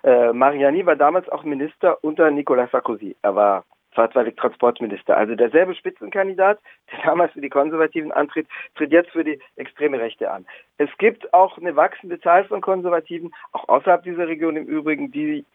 Äh, 0.04 0.34
Mariani 0.34 0.86
war 0.86 0.96
damals 0.96 1.30
auch 1.30 1.44
Minister 1.44 2.04
unter 2.04 2.32
Nicolas 2.32 2.72
Sarkozy. 2.72 3.16
Er 3.22 3.36
war 3.36 3.66
zeitweilig 3.96 4.36
Transportminister. 4.36 5.16
Also 5.16 5.36
derselbe 5.36 5.76
Spitzenkandidat, 5.76 6.60
der 6.92 7.04
damals 7.04 7.34
für 7.34 7.42
die 7.42 7.50
Konservativen 7.50 8.12
antritt, 8.12 8.48
tritt 8.76 8.92
jetzt 8.92 9.12
für 9.12 9.24
die 9.24 9.40
extreme 9.56 10.00
Rechte 10.00 10.32
an. 10.32 10.46
Es 10.78 10.90
gibt 10.98 11.34
auch 11.34 11.58
eine 11.58 11.76
wachsende 11.76 12.20
Zahl 12.20 12.46
von 12.46 12.62
Konservativen, 12.62 13.34
auch 13.52 13.68
außerhalb 13.70 14.04
dieser 14.04 14.28
Region 14.28 14.56
im 14.56 14.66
Übrigen, 14.66 15.12
die 15.12 15.46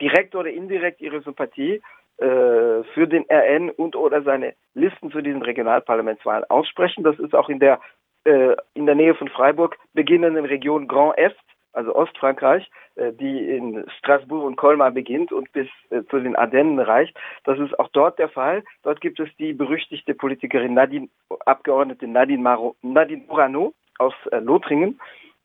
direkt 0.00 0.34
oder 0.34 0.50
indirekt 0.50 1.00
ihre 1.00 1.20
Sympathie 1.20 1.82
äh, 2.18 2.82
für 2.94 3.06
den 3.06 3.24
RN 3.30 3.70
und 3.70 3.96
oder 3.96 4.22
seine 4.22 4.54
Listen 4.74 5.10
zu 5.10 5.20
diesen 5.20 5.42
Regionalparlamentswahlen 5.42 6.44
aussprechen. 6.48 7.04
Das 7.04 7.18
ist 7.18 7.34
auch 7.34 7.48
in 7.48 7.60
der 7.60 7.80
äh, 8.24 8.56
in 8.74 8.86
der 8.86 8.94
Nähe 8.94 9.14
von 9.14 9.28
Freiburg 9.28 9.76
beginnenden 9.92 10.44
Region 10.44 10.88
Grand 10.88 11.16
Est, 11.18 11.36
also 11.72 11.94
Ostfrankreich, 11.94 12.70
äh, 12.96 13.12
die 13.12 13.48
in 13.50 13.84
Straßburg 13.98 14.44
und 14.44 14.56
Colmar 14.56 14.90
beginnt 14.90 15.32
und 15.32 15.50
bis 15.52 15.68
äh, 15.90 16.02
zu 16.10 16.20
den 16.20 16.36
Ardennen 16.36 16.78
reicht. 16.78 17.16
Das 17.44 17.58
ist 17.58 17.78
auch 17.78 17.88
dort 17.92 18.18
der 18.18 18.28
Fall. 18.28 18.62
Dort 18.82 19.00
gibt 19.00 19.20
es 19.20 19.28
die 19.38 19.52
berüchtigte 19.52 20.14
Politikerin 20.14 20.74
Nadine, 20.74 21.08
Abgeordnete 21.46 22.06
Nadine, 22.06 22.42
Maro, 22.42 22.76
Nadine 22.82 23.24
Morano 23.26 23.74
aus 23.98 24.14
äh, 24.30 24.38
Lothringen, 24.38 25.00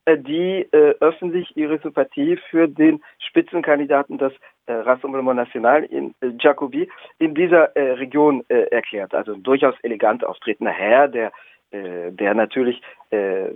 äh, 0.06 0.18
die 0.18 0.68
äh, 0.72 0.96
öffentlich 1.00 1.56
ihre 1.58 1.80
Sympathie 1.80 2.38
für 2.50 2.68
den 2.68 3.04
Spitzenkandidaten 3.20 4.18
des 4.18 4.34
Rassemblement 4.70 5.36
National 5.36 5.84
in 5.86 6.14
äh, 6.22 6.32
Jacobi 6.40 6.90
in 7.18 7.34
dieser 7.34 7.76
äh, 7.76 7.94
Region 7.94 8.44
äh, 8.50 8.64
erklärt. 8.72 9.14
Also 9.14 9.34
ein 9.34 9.44
durchaus 9.44 9.76
elegant 9.82 10.24
auftretender 10.24 10.72
Herr, 10.72 11.08
der 11.08 11.32
der 11.72 12.34
natürlich 12.34 12.82
äh, 13.12 13.50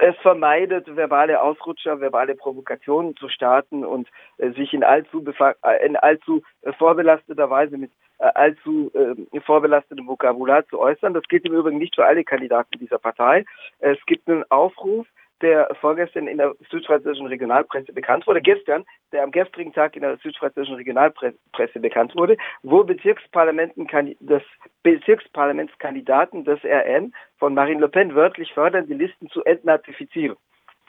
es 0.00 0.16
vermeidet, 0.22 0.94
verbale 0.96 1.40
Ausrutscher, 1.40 2.00
verbale 2.00 2.34
Provokationen 2.34 3.16
zu 3.16 3.28
starten 3.28 3.84
und 3.84 4.08
äh, 4.38 4.50
sich 4.50 4.74
in 4.74 4.84
allzu, 4.84 5.24
äh, 5.62 5.86
in 5.86 5.96
allzu 5.96 6.42
äh, 6.62 6.72
vorbelasteter 6.72 7.48
Weise 7.48 7.78
mit 7.78 7.90
äh, 8.18 8.24
allzu 8.34 8.90
äh, 8.94 9.40
vorbelastetem 9.40 10.06
Vokabular 10.06 10.66
zu 10.66 10.78
äußern. 10.78 11.14
Das 11.14 11.24
gilt 11.28 11.44
im 11.46 11.54
Übrigen 11.54 11.78
nicht 11.78 11.94
für 11.94 12.04
alle 12.04 12.24
Kandidaten 12.24 12.78
dieser 12.78 12.98
Partei. 12.98 13.44
Es 13.78 13.98
gibt 14.06 14.28
einen 14.28 14.44
Aufruf, 14.50 15.06
der 15.42 15.74
vorgestern 15.80 16.26
in 16.26 16.38
der 16.38 16.54
südfranzösischen 16.70 17.26
Regionalpresse 17.26 17.92
bekannt 17.92 18.26
wurde, 18.26 18.40
gestern, 18.40 18.84
der 19.12 19.22
am 19.22 19.30
gestrigen 19.30 19.72
Tag 19.72 19.96
in 19.96 20.02
der 20.02 20.16
südfranzösischen 20.18 20.76
Regionalpresse 20.76 21.80
bekannt 21.80 22.14
wurde, 22.14 22.36
wo 22.62 22.84
Bezirksparlamenten, 22.84 23.88
das 24.20 24.42
Bezirksparlamentskandidaten 24.82 26.44
des 26.44 26.60
RN 26.64 27.12
von 27.38 27.54
Marine 27.54 27.80
Le 27.80 27.88
Pen 27.88 28.14
wörtlich 28.14 28.52
fördern, 28.52 28.86
die 28.86 28.94
Listen 28.94 29.28
zu 29.30 29.42
entnazifizieren 29.44 30.36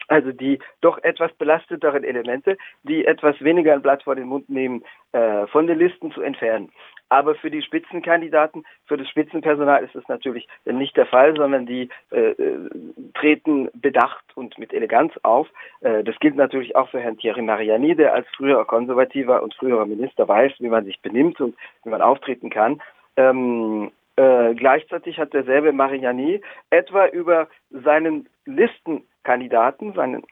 also 0.07 0.31
die 0.31 0.59
doch 0.81 0.97
etwas 1.03 1.31
belasteteren 1.35 2.03
Elemente, 2.03 2.57
die 2.83 3.05
etwas 3.05 3.39
weniger 3.41 3.73
ein 3.73 3.81
Blatt 3.81 4.03
vor 4.03 4.15
den 4.15 4.27
Mund 4.27 4.49
nehmen, 4.49 4.83
äh, 5.13 5.47
von 5.47 5.67
den 5.67 5.79
Listen 5.79 6.11
zu 6.11 6.21
entfernen. 6.21 6.69
Aber 7.11 7.35
für 7.35 7.51
die 7.51 7.61
Spitzenkandidaten, 7.61 8.63
für 8.85 8.95
das 8.95 9.09
Spitzenpersonal 9.09 9.83
ist 9.83 9.93
das 9.93 10.07
natürlich 10.07 10.47
nicht 10.63 10.95
der 10.95 11.05
Fall, 11.05 11.35
sondern 11.35 11.65
die 11.65 11.89
äh, 12.09 12.31
äh, 12.31 12.69
treten 13.15 13.67
bedacht 13.73 14.23
und 14.35 14.57
mit 14.57 14.71
Eleganz 14.71 15.11
auf. 15.23 15.49
Äh, 15.81 16.05
das 16.05 16.17
gilt 16.19 16.37
natürlich 16.37 16.77
auch 16.77 16.87
für 16.87 17.01
Herrn 17.01 17.17
Thierry 17.17 17.41
Mariani, 17.41 17.97
der 17.97 18.13
als 18.13 18.27
früherer 18.29 18.63
Konservativer 18.63 19.43
und 19.43 19.53
früherer 19.55 19.85
Minister 19.85 20.25
weiß, 20.25 20.53
wie 20.59 20.69
man 20.69 20.85
sich 20.85 21.01
benimmt 21.01 21.41
und 21.41 21.53
wie 21.83 21.89
man 21.89 22.01
auftreten 22.01 22.49
kann. 22.49 22.81
Ähm, 23.17 23.91
äh, 24.15 24.53
gleichzeitig 24.53 25.19
hat 25.19 25.33
derselbe 25.33 25.73
Mariani 25.73 26.39
etwa 26.69 27.07
über 27.07 27.49
seinen 27.71 28.29
Listenkandidaten, 28.45 29.91
seinen 29.95 30.23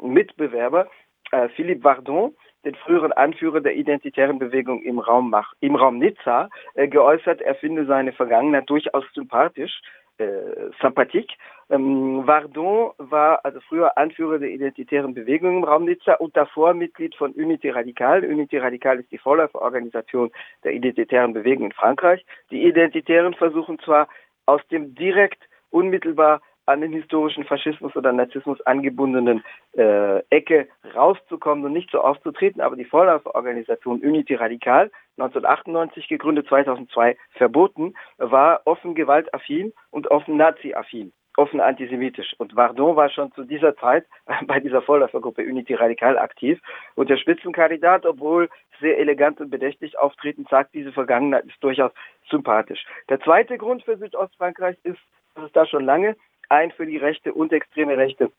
Mitbewerber, 0.00 0.88
äh, 1.30 1.50
Philippe 1.50 1.84
Vardon, 1.84 2.34
den 2.64 2.74
früheren 2.74 3.12
Anführer 3.12 3.60
der 3.60 3.74
identitären 3.74 4.38
Bewegung 4.38 4.82
im 4.82 4.98
Raum, 4.98 5.34
im 5.60 5.76
Raum 5.76 5.98
Nizza, 5.98 6.48
äh, 6.74 6.88
geäußert, 6.88 7.40
er 7.40 7.54
finde 7.56 7.86
seine 7.86 8.12
Vergangenheit 8.12 8.68
durchaus 8.68 9.04
sympathisch 9.14 9.80
äh, 10.18 10.70
Sympathique. 10.80 11.34
Ähm, 11.70 12.26
Vardon 12.26 12.92
war 12.98 13.44
also 13.44 13.60
früher 13.60 13.96
Anführer 13.96 14.38
der 14.38 14.50
identitären 14.50 15.14
Bewegung 15.14 15.58
im 15.58 15.64
Raum 15.64 15.84
Nizza 15.84 16.14
und 16.14 16.36
davor 16.36 16.74
Mitglied 16.74 17.14
von 17.14 17.32
Unité 17.32 17.74
Radicale. 17.74 18.26
Unité 18.26 18.60
Radicale 18.60 19.00
ist 19.00 19.10
die 19.10 19.18
Vorläuferorganisation 19.18 20.30
der 20.64 20.72
identitären 20.72 21.32
Bewegung 21.32 21.66
in 21.66 21.72
Frankreich. 21.72 22.24
Die 22.50 22.62
Identitären 22.64 23.34
versuchen 23.34 23.78
zwar 23.78 24.08
aus 24.46 24.60
dem 24.68 24.94
direkt 24.94 25.42
unmittelbar 25.70 26.42
an 26.66 26.80
den 26.80 26.92
historischen 26.92 27.44
Faschismus 27.44 27.94
oder 27.96 28.12
Nazismus 28.12 28.60
angebundenen 28.62 29.42
äh, 29.76 30.20
Ecke 30.30 30.68
rauszukommen 30.94 31.64
und 31.64 31.72
nicht 31.72 31.90
so 31.90 32.00
aufzutreten, 32.00 32.60
aber 32.60 32.76
die 32.76 32.84
Vorläuferorganisation 32.84 34.00
Unity 34.00 34.34
Radikal, 34.34 34.90
1998 35.18 36.08
gegründet, 36.08 36.46
2002 36.48 37.16
verboten, 37.32 37.94
war 38.18 38.62
offen 38.64 38.94
gewaltaffin 38.94 39.72
und 39.90 40.10
offen 40.10 40.36
Nazi-affin. 40.36 41.12
offen 41.38 41.60
antisemitisch. 41.60 42.34
Und 42.38 42.56
Vardon 42.56 42.94
war 42.94 43.08
schon 43.08 43.32
zu 43.32 43.44
dieser 43.44 43.74
Zeit 43.76 44.06
bei 44.46 44.60
dieser 44.60 44.82
Vorläufergruppe 44.82 45.42
Unity 45.42 45.74
Radikal 45.74 46.18
aktiv. 46.18 46.60
Und 46.94 47.08
der 47.08 47.16
Spitzenkandidat, 47.16 48.04
obwohl 48.04 48.48
sehr 48.80 48.98
elegant 48.98 49.40
und 49.40 49.50
bedächtig 49.50 49.98
auftreten, 49.98 50.46
sagt, 50.50 50.74
diese 50.74 50.92
Vergangenheit 50.92 51.46
ist 51.46 51.62
durchaus 51.62 51.92
sympathisch. 52.28 52.84
Der 53.08 53.20
zweite 53.20 53.56
Grund 53.56 53.82
für 53.84 53.96
Südostfrankreich 53.96 54.76
ist, 54.82 55.00
dass 55.34 55.44
es 55.44 55.52
da 55.52 55.66
schon 55.66 55.84
lange 55.84 56.16
ein 56.52 56.70
für 56.70 56.86
die 56.86 56.98
Rechte 56.98 57.32
und 57.32 57.52
extreme 57.52 57.96
Rechte 57.96 58.30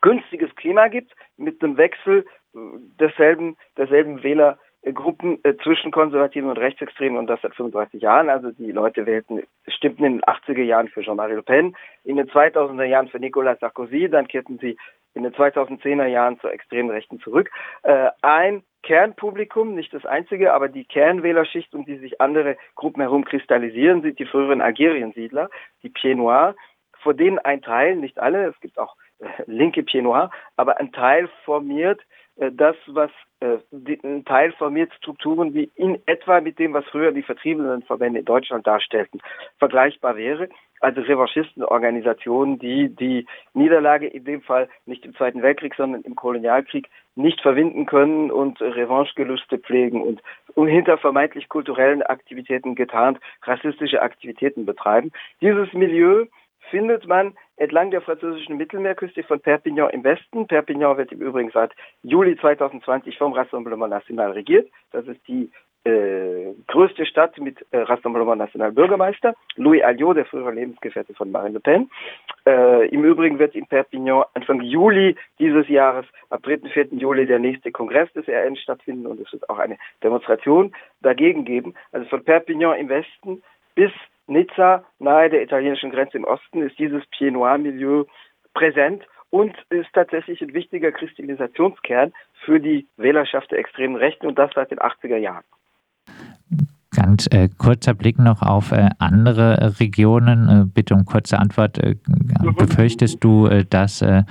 günstiges 0.00 0.54
Klima 0.56 0.88
gibt, 0.88 1.12
mit 1.36 1.62
einem 1.62 1.76
Wechsel 1.76 2.24
desselben, 2.98 3.56
derselben 3.76 4.22
Wähler 4.22 4.58
Gruppen 4.94 5.38
äh, 5.44 5.56
zwischen 5.62 5.90
Konservativen 5.90 6.48
und 6.48 6.56
Rechtsextremen 6.56 7.18
und 7.18 7.26
das 7.26 7.40
seit 7.42 7.54
35 7.54 8.00
Jahren. 8.00 8.30
Also 8.30 8.50
die 8.50 8.72
Leute 8.72 9.04
wählten, 9.04 9.42
stimmten 9.68 10.04
in 10.04 10.12
den 10.14 10.22
80er 10.22 10.62
Jahren 10.62 10.88
für 10.88 11.02
Jean-Marie 11.02 11.34
Le 11.34 11.42
Pen, 11.42 11.76
in 12.04 12.16
den 12.16 12.28
2000er 12.30 12.84
Jahren 12.84 13.08
für 13.08 13.20
Nicolas 13.20 13.60
Sarkozy, 13.60 14.08
dann 14.08 14.26
kehrten 14.26 14.58
sie 14.58 14.78
in 15.12 15.24
den 15.24 15.34
2010er 15.34 16.06
Jahren 16.06 16.40
zur 16.40 16.52
extremen 16.52 16.90
Rechten 16.90 17.20
zurück. 17.20 17.50
Äh, 17.82 18.08
ein 18.22 18.62
Kernpublikum, 18.82 19.74
nicht 19.74 19.92
das 19.92 20.06
einzige, 20.06 20.54
aber 20.54 20.68
die 20.68 20.86
Kernwählerschicht, 20.86 21.74
um 21.74 21.84
die 21.84 21.98
sich 21.98 22.20
andere 22.20 22.56
Gruppen 22.74 23.02
herum 23.02 23.26
kristallisieren, 23.26 24.00
sind 24.00 24.18
die 24.18 24.24
früheren 24.24 24.62
Algeriensiedler, 24.62 25.50
die 25.82 25.90
Pieds 25.90 26.16
Noirs, 26.16 26.56
vor 27.02 27.14
denen 27.14 27.38
ein 27.38 27.62
Teil, 27.62 27.96
nicht 27.96 28.18
alle, 28.18 28.46
es 28.46 28.60
gibt 28.60 28.78
auch 28.78 28.96
äh, 29.18 29.26
linke 29.46 29.82
Pieds 29.82 30.04
Noirs, 30.04 30.30
aber 30.56 30.78
ein 30.78 30.92
Teil 30.92 31.28
formiert 31.44 32.00
äh, 32.36 32.50
das, 32.52 32.76
was 32.86 33.10
äh, 33.40 33.58
ein 34.02 34.24
Teil 34.24 34.52
formiert 34.52 34.92
Strukturen, 34.94 35.54
wie 35.54 35.70
in 35.76 35.98
etwa 36.06 36.40
mit 36.40 36.58
dem, 36.58 36.72
was 36.72 36.84
früher 36.86 37.12
die 37.12 37.22
Vertriebenenverbände 37.22 38.20
in 38.20 38.24
Deutschland 38.24 38.66
darstellten, 38.66 39.20
vergleichbar 39.58 40.16
wäre. 40.16 40.48
Also 40.80 41.02
Revanchistenorganisationen, 41.02 42.58
die 42.58 42.88
die 42.88 43.26
Niederlage 43.52 44.06
in 44.06 44.24
dem 44.24 44.40
Fall 44.40 44.70
nicht 44.86 45.04
im 45.04 45.14
Zweiten 45.14 45.42
Weltkrieg, 45.42 45.74
sondern 45.74 46.00
im 46.02 46.16
Kolonialkrieg 46.16 46.88
nicht 47.16 47.42
verwinden 47.42 47.84
können 47.84 48.30
und 48.30 48.62
Revanchegelüste 48.62 49.58
pflegen 49.58 50.00
und, 50.00 50.22
und 50.54 50.68
hinter 50.68 50.96
vermeintlich 50.96 51.50
kulturellen 51.50 52.02
Aktivitäten 52.02 52.76
getarnt 52.76 53.20
rassistische 53.42 54.00
Aktivitäten 54.00 54.64
betreiben. 54.64 55.12
Dieses 55.42 55.70
Milieu 55.74 56.24
findet 56.70 57.06
man 57.06 57.34
entlang 57.56 57.90
der 57.90 58.00
französischen 58.00 58.56
Mittelmeerküste 58.56 59.22
von 59.22 59.40
Perpignan 59.40 59.90
im 59.90 60.04
Westen. 60.04 60.46
Perpignan 60.46 60.96
wird 60.96 61.12
im 61.12 61.20
Übrigen 61.20 61.50
seit 61.52 61.72
Juli 62.02 62.36
2020 62.36 63.18
vom 63.18 63.32
Rassemblement 63.32 63.90
National 63.90 64.32
regiert. 64.32 64.70
Das 64.92 65.06
ist 65.06 65.20
die 65.28 65.50
äh, 65.84 66.52
größte 66.66 67.06
Stadt 67.06 67.38
mit 67.38 67.64
äh, 67.70 67.78
Rassemblement 67.78 68.38
National 68.38 68.72
Bürgermeister, 68.72 69.34
Louis 69.56 69.82
Alliot, 69.82 70.16
der 70.16 70.26
frühere 70.26 70.52
Lebensgefährte 70.52 71.14
von 71.14 71.30
Marine 71.30 71.54
Le 71.54 71.60
Pen. 71.60 71.90
Äh, 72.46 72.88
Im 72.88 73.04
Übrigen 73.04 73.38
wird 73.38 73.54
in 73.54 73.66
Perpignan 73.66 74.24
Anfang 74.34 74.60
Juli 74.60 75.16
dieses 75.38 75.68
Jahres, 75.68 76.04
ab 76.28 76.42
3. 76.42 76.68
4. 76.70 76.88
Juli, 76.92 77.26
der 77.26 77.38
nächste 77.38 77.72
Kongress 77.72 78.12
des 78.12 78.28
RN 78.28 78.56
stattfinden 78.56 79.06
und 79.06 79.20
es 79.20 79.32
wird 79.32 79.48
auch 79.48 79.58
eine 79.58 79.78
Demonstration 80.02 80.72
dagegen 81.00 81.46
geben. 81.46 81.74
Also 81.92 82.06
von 82.08 82.24
Perpignan 82.24 82.78
im 82.78 82.90
Westen 82.90 83.42
bis 83.74 83.92
Nizza, 84.30 84.84
nahe 84.98 85.28
der 85.28 85.42
italienischen 85.42 85.90
Grenze 85.90 86.16
im 86.16 86.24
Osten, 86.24 86.62
ist 86.62 86.78
dieses 86.78 87.04
Pied 87.06 87.32
Noir-Milieu 87.32 88.04
präsent 88.54 89.02
und 89.30 89.54
ist 89.70 89.92
tatsächlich 89.92 90.40
ein 90.40 90.54
wichtiger 90.54 90.92
Kristallisationskern 90.92 92.12
für 92.44 92.60
die 92.60 92.86
Wählerschaft 92.96 93.50
der 93.50 93.58
extremen 93.58 93.96
Rechten 93.96 94.26
und 94.26 94.38
das 94.38 94.50
seit 94.54 94.70
den 94.70 94.78
80er 94.78 95.16
Jahren. 95.16 95.44
Ganz 96.92 97.28
äh, 97.30 97.48
kurzer 97.56 97.94
Blick 97.94 98.18
noch 98.18 98.42
auf 98.42 98.72
äh, 98.72 98.88
andere 98.98 99.78
Regionen. 99.78 100.48
Äh, 100.48 100.64
bitte 100.66 100.94
um 100.94 101.04
kurze 101.04 101.38
Antwort. 101.38 101.78
Äh. 101.78 101.94
Befürchtest 102.56 103.22
du, 103.22 103.46
äh, 103.46 103.64
dass 103.64 104.02
äh, 104.02 104.24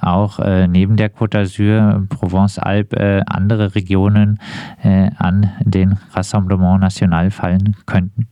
auch 0.00 0.38
neben 0.66 0.96
der 0.96 1.14
Côte 1.14 1.38
d'Azur, 1.38 2.08
Provence-Alpes, 2.08 3.22
andere 3.26 3.74
Regionen 3.74 4.38
an 4.82 5.52
den 5.60 5.98
Rassemblement 6.12 6.80
National 6.80 7.30
fallen 7.30 7.76
könnten? 7.86 8.28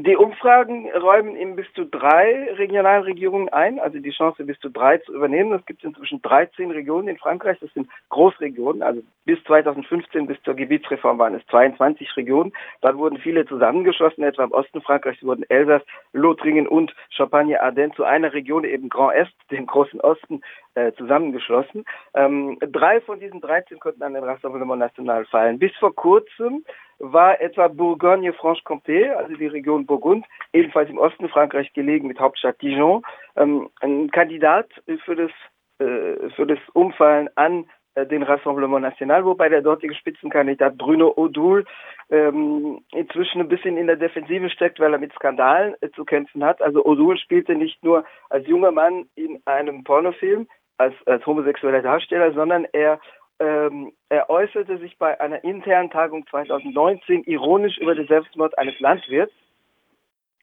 Die 0.00 0.16
Umfragen 0.16 0.88
räumen 0.92 1.34
in 1.34 1.56
bis 1.56 1.66
zu 1.74 1.84
drei 1.84 2.52
Regionalregierungen 2.52 3.48
ein, 3.48 3.80
also 3.80 3.98
die 3.98 4.12
Chance 4.12 4.44
bis 4.44 4.56
zu 4.60 4.68
drei 4.68 4.98
zu 4.98 5.12
übernehmen. 5.12 5.52
Es 5.54 5.66
gibt 5.66 5.82
inzwischen 5.82 6.22
13 6.22 6.70
Regionen 6.70 7.08
in 7.08 7.18
Frankreich, 7.18 7.58
das 7.58 7.74
sind 7.74 7.88
Großregionen, 8.10 8.84
also 8.84 9.02
bis 9.24 9.42
2015, 9.42 10.28
bis 10.28 10.40
zur 10.44 10.54
Gebietsreform 10.54 11.18
waren 11.18 11.34
es 11.34 11.44
22 11.48 12.16
Regionen. 12.16 12.52
Dann 12.80 12.96
wurden 12.96 13.18
viele 13.18 13.44
zusammengeschlossen, 13.44 14.22
etwa 14.22 14.44
im 14.44 14.52
Osten 14.52 14.80
Frankreichs 14.82 15.24
wurden 15.24 15.42
Elsass, 15.50 15.82
Lothringen 16.12 16.68
und 16.68 16.94
Champagne-Ardenne 17.10 17.92
zu 17.94 18.04
einer 18.04 18.32
Region, 18.32 18.62
eben 18.62 18.90
Grand 18.90 19.16
Est, 19.16 19.34
dem 19.50 19.66
großen 19.66 20.00
Osten, 20.00 20.42
äh, 20.76 20.92
zusammengeschlossen. 20.92 21.84
Ähm, 22.14 22.56
drei 22.60 23.00
von 23.00 23.18
diesen 23.18 23.40
13 23.40 23.80
konnten 23.80 24.04
an 24.04 24.14
den 24.14 24.22
Rassemblement 24.22 24.78
National 24.78 25.24
fallen. 25.24 25.58
Bis 25.58 25.74
vor 25.80 25.92
kurzem 25.92 26.64
war 26.98 27.40
etwa 27.40 27.68
Bourgogne-Franche-Comté, 27.68 29.10
also 29.12 29.34
die 29.36 29.46
Region 29.46 29.86
Burgund, 29.86 30.26
ebenfalls 30.52 30.90
im 30.90 30.98
Osten 30.98 31.28
Frankreich 31.28 31.72
gelegen 31.72 32.08
mit 32.08 32.18
Hauptstadt 32.18 32.60
Dijon, 32.60 33.02
ähm, 33.36 33.68
ein 33.80 34.10
Kandidat 34.10 34.68
für 35.04 35.16
das, 35.16 35.30
äh, 35.78 36.30
für 36.30 36.46
das 36.46 36.58
Umfallen 36.72 37.28
an 37.36 37.66
äh, 37.98 38.06
den 38.06 38.22
Rassemblement 38.22 38.82
National, 38.82 39.24
wobei 39.24 39.48
der 39.48 39.62
dortige 39.62 39.94
Spitzenkandidat 39.94 40.76
Bruno 40.78 41.12
Odoul 41.16 41.64
ähm, 42.10 42.80
inzwischen 42.92 43.40
ein 43.40 43.48
bisschen 43.48 43.76
in 43.76 43.86
der 43.86 43.96
Defensive 43.96 44.50
steckt, 44.50 44.80
weil 44.80 44.92
er 44.92 44.98
mit 44.98 45.12
Skandalen 45.14 45.74
äh, 45.80 45.90
zu 45.90 46.04
kämpfen 46.04 46.44
hat. 46.44 46.62
Also 46.62 46.84
Odoul 46.84 47.18
spielte 47.18 47.54
nicht 47.54 47.82
nur 47.82 48.04
als 48.30 48.46
junger 48.46 48.72
Mann 48.72 49.08
in 49.14 49.40
einem 49.46 49.84
Pornofilm, 49.84 50.46
als, 50.78 50.94
als 51.06 51.26
homosexueller 51.26 51.82
Darsteller, 51.82 52.32
sondern 52.32 52.66
er 52.72 53.00
ähm, 53.40 53.92
er 54.08 54.30
äußerte 54.30 54.78
sich 54.78 54.98
bei 54.98 55.20
einer 55.20 55.42
internen 55.44 55.90
Tagung 55.90 56.26
2019 56.28 57.24
ironisch 57.24 57.78
über 57.78 57.94
den 57.94 58.06
Selbstmord 58.06 58.56
eines 58.58 58.78
Landwirts. 58.80 59.32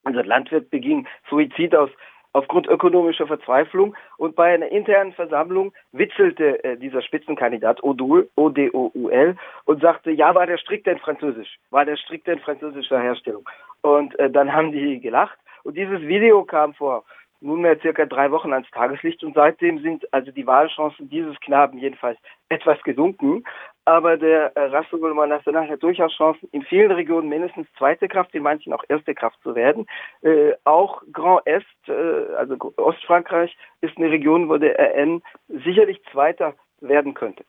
Also 0.03 0.19
der 0.19 0.27
Landwirt 0.27 0.69
beging 0.69 1.07
Suizid 1.29 1.75
aus 1.75 1.89
aufgrund 2.35 2.67
ökonomischer 2.67 3.27
Verzweiflung 3.27 3.95
und 4.17 4.35
bei 4.35 4.53
einer 4.53 4.67
internen 4.67 5.13
Versammlung 5.13 5.73
witzelte 5.93 6.61
äh, 6.65 6.77
dieser 6.77 7.01
Spitzenkandidat 7.01 7.81
Odul, 7.81 8.29
O-D-O-U-L 8.35 9.37
und 9.63 9.81
sagte, 9.81 10.11
ja, 10.11 10.35
war 10.35 10.45
der 10.45 10.57
strikt 10.57 10.85
in 10.87 10.99
Französisch, 10.99 11.57
war 11.69 11.85
der 11.85 11.95
strikt 11.95 12.27
in 12.27 12.39
französischer 12.39 12.99
Herstellung. 12.99 13.49
Und 13.81 14.19
äh, 14.19 14.29
dann 14.29 14.51
haben 14.51 14.73
die 14.73 14.99
gelacht 14.99 15.37
und 15.63 15.77
dieses 15.77 16.01
Video 16.01 16.43
kam 16.43 16.73
vor 16.73 17.05
nunmehr 17.41 17.79
circa 17.79 18.05
drei 18.05 18.31
Wochen 18.31 18.53
ans 18.53 18.69
Tageslicht 18.71 19.23
und 19.23 19.35
seitdem 19.35 19.79
sind 19.79 20.11
also 20.13 20.31
die 20.31 20.47
Wahlchancen 20.47 21.09
dieses 21.09 21.39
Knaben 21.39 21.77
jedenfalls 21.77 22.17
etwas 22.49 22.81
gesunken. 22.83 23.43
Aber 23.85 24.17
der 24.17 24.55
äh, 24.57 24.65
Rassemblement 24.65 25.29
National 25.29 25.69
hat 25.69 25.83
durchaus 25.83 26.11
Chancen, 26.13 26.49
in 26.51 26.63
vielen 26.63 26.91
Regionen 26.91 27.29
mindestens 27.29 27.67
zweite 27.77 28.07
Kraft, 28.07 28.33
in 28.33 28.41
manchen 28.41 28.73
auch 28.73 28.83
erste 28.89 29.13
Kraft 29.13 29.39
zu 29.43 29.53
werden. 29.53 29.85
Äh, 30.21 30.53
auch 30.63 31.03
Grand 31.11 31.45
Est, 31.45 31.65
äh, 31.87 32.33
also 32.35 32.57
Ostfrankreich, 32.77 33.55
ist 33.81 33.97
eine 33.97 34.09
Region, 34.09 34.49
wo 34.49 34.57
der 34.57 34.79
RN 34.79 35.21
sicherlich 35.47 36.01
Zweiter 36.11 36.55
werden 36.81 37.13
könnte. 37.13 37.45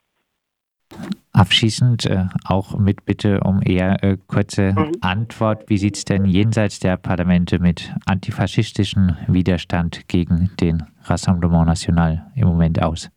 Abschließend 1.37 2.07
äh, 2.07 2.25
auch 2.49 2.79
mit 2.79 3.05
Bitte 3.05 3.41
um 3.45 3.61
eher 3.63 4.03
äh, 4.03 4.17
kurze 4.27 4.73
mhm. 4.73 4.93
Antwort. 5.03 5.69
Wie 5.69 5.77
sieht 5.77 5.97
es 5.97 6.07
denn 6.07 6.25
jenseits 6.25 6.81
der 6.81 6.97
Parlamente 6.97 7.59
mit 7.59 7.93
antifaschistischem 8.07 9.17
Widerstand 9.29 10.09
gegen 10.09 10.51
den 10.59 10.83
Rassemblement 11.05 11.67
National 11.67 12.27
im 12.37 12.49
Moment 12.49 12.83
aus? 12.83 13.11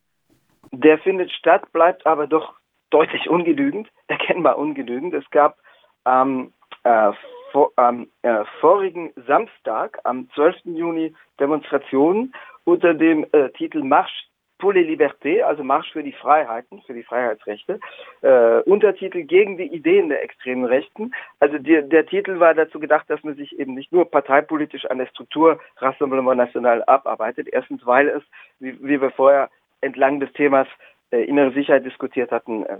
Der 0.72 1.00
findet 1.00 1.32
statt, 1.32 1.72
bleibt 1.72 2.06
aber 2.06 2.28
doch 2.28 2.56
deutlich 2.90 3.30
ungenügend, 3.30 3.88
erkennbar 4.08 4.58
ungenügend. 4.58 5.14
Es 5.14 5.30
gab 5.30 5.58
ähm, 6.06 6.52
äh, 6.84 7.12
vor, 7.54 7.72
am 7.78 8.08
äh, 8.24 8.44
vorigen 8.60 9.14
Samstag, 9.28 9.98
am 10.04 10.30
12. 10.36 10.58
Juni, 10.66 11.16
Demonstrationen 11.40 12.34
unter 12.66 12.94
dem 12.94 13.26
äh, 13.32 13.50
Titel 13.52 13.82
Marsch 13.82 14.29
pour 14.60 14.74
les 14.74 14.84
libertés, 14.84 15.42
also 15.42 15.64
Marsch 15.64 15.92
für 15.92 16.04
die 16.04 16.12
Freiheiten, 16.12 16.82
für 16.86 16.94
die 16.94 17.04
Freiheitsrechte, 17.04 17.80
äh, 18.22 18.60
Untertitel 18.62 19.24
gegen 19.24 19.58
die 19.58 19.74
Ideen 19.74 20.10
der 20.10 20.22
extremen 20.22 20.66
Rechten. 20.66 21.12
Also 21.40 21.58
die, 21.58 21.82
der 21.88 22.06
Titel 22.06 22.40
war 22.40 22.54
dazu 22.54 22.80
gedacht, 22.80 23.10
dass 23.10 23.24
man 23.24 23.36
sich 23.36 23.58
eben 23.58 23.74
nicht 23.74 23.92
nur 23.92 24.12
parteipolitisch 24.12 24.86
an 24.86 25.00
der 25.00 25.08
Struktur 25.08 25.60
Rassemblement 25.78 26.38
National 26.38 26.84
abarbeitet. 26.84 27.48
Erstens, 27.52 27.86
weil 27.86 28.10
es, 28.10 28.24
wie, 28.60 28.78
wie 28.84 29.02
wir 29.02 29.12
vorher 29.12 29.50
entlang 29.82 30.20
des 30.20 30.32
Themas 30.34 30.68
äh, 31.12 31.24
innere 31.24 31.52
Sicherheit 31.54 31.86
diskutiert 31.86 32.32
hatten, 32.32 32.66
äh, 32.66 32.78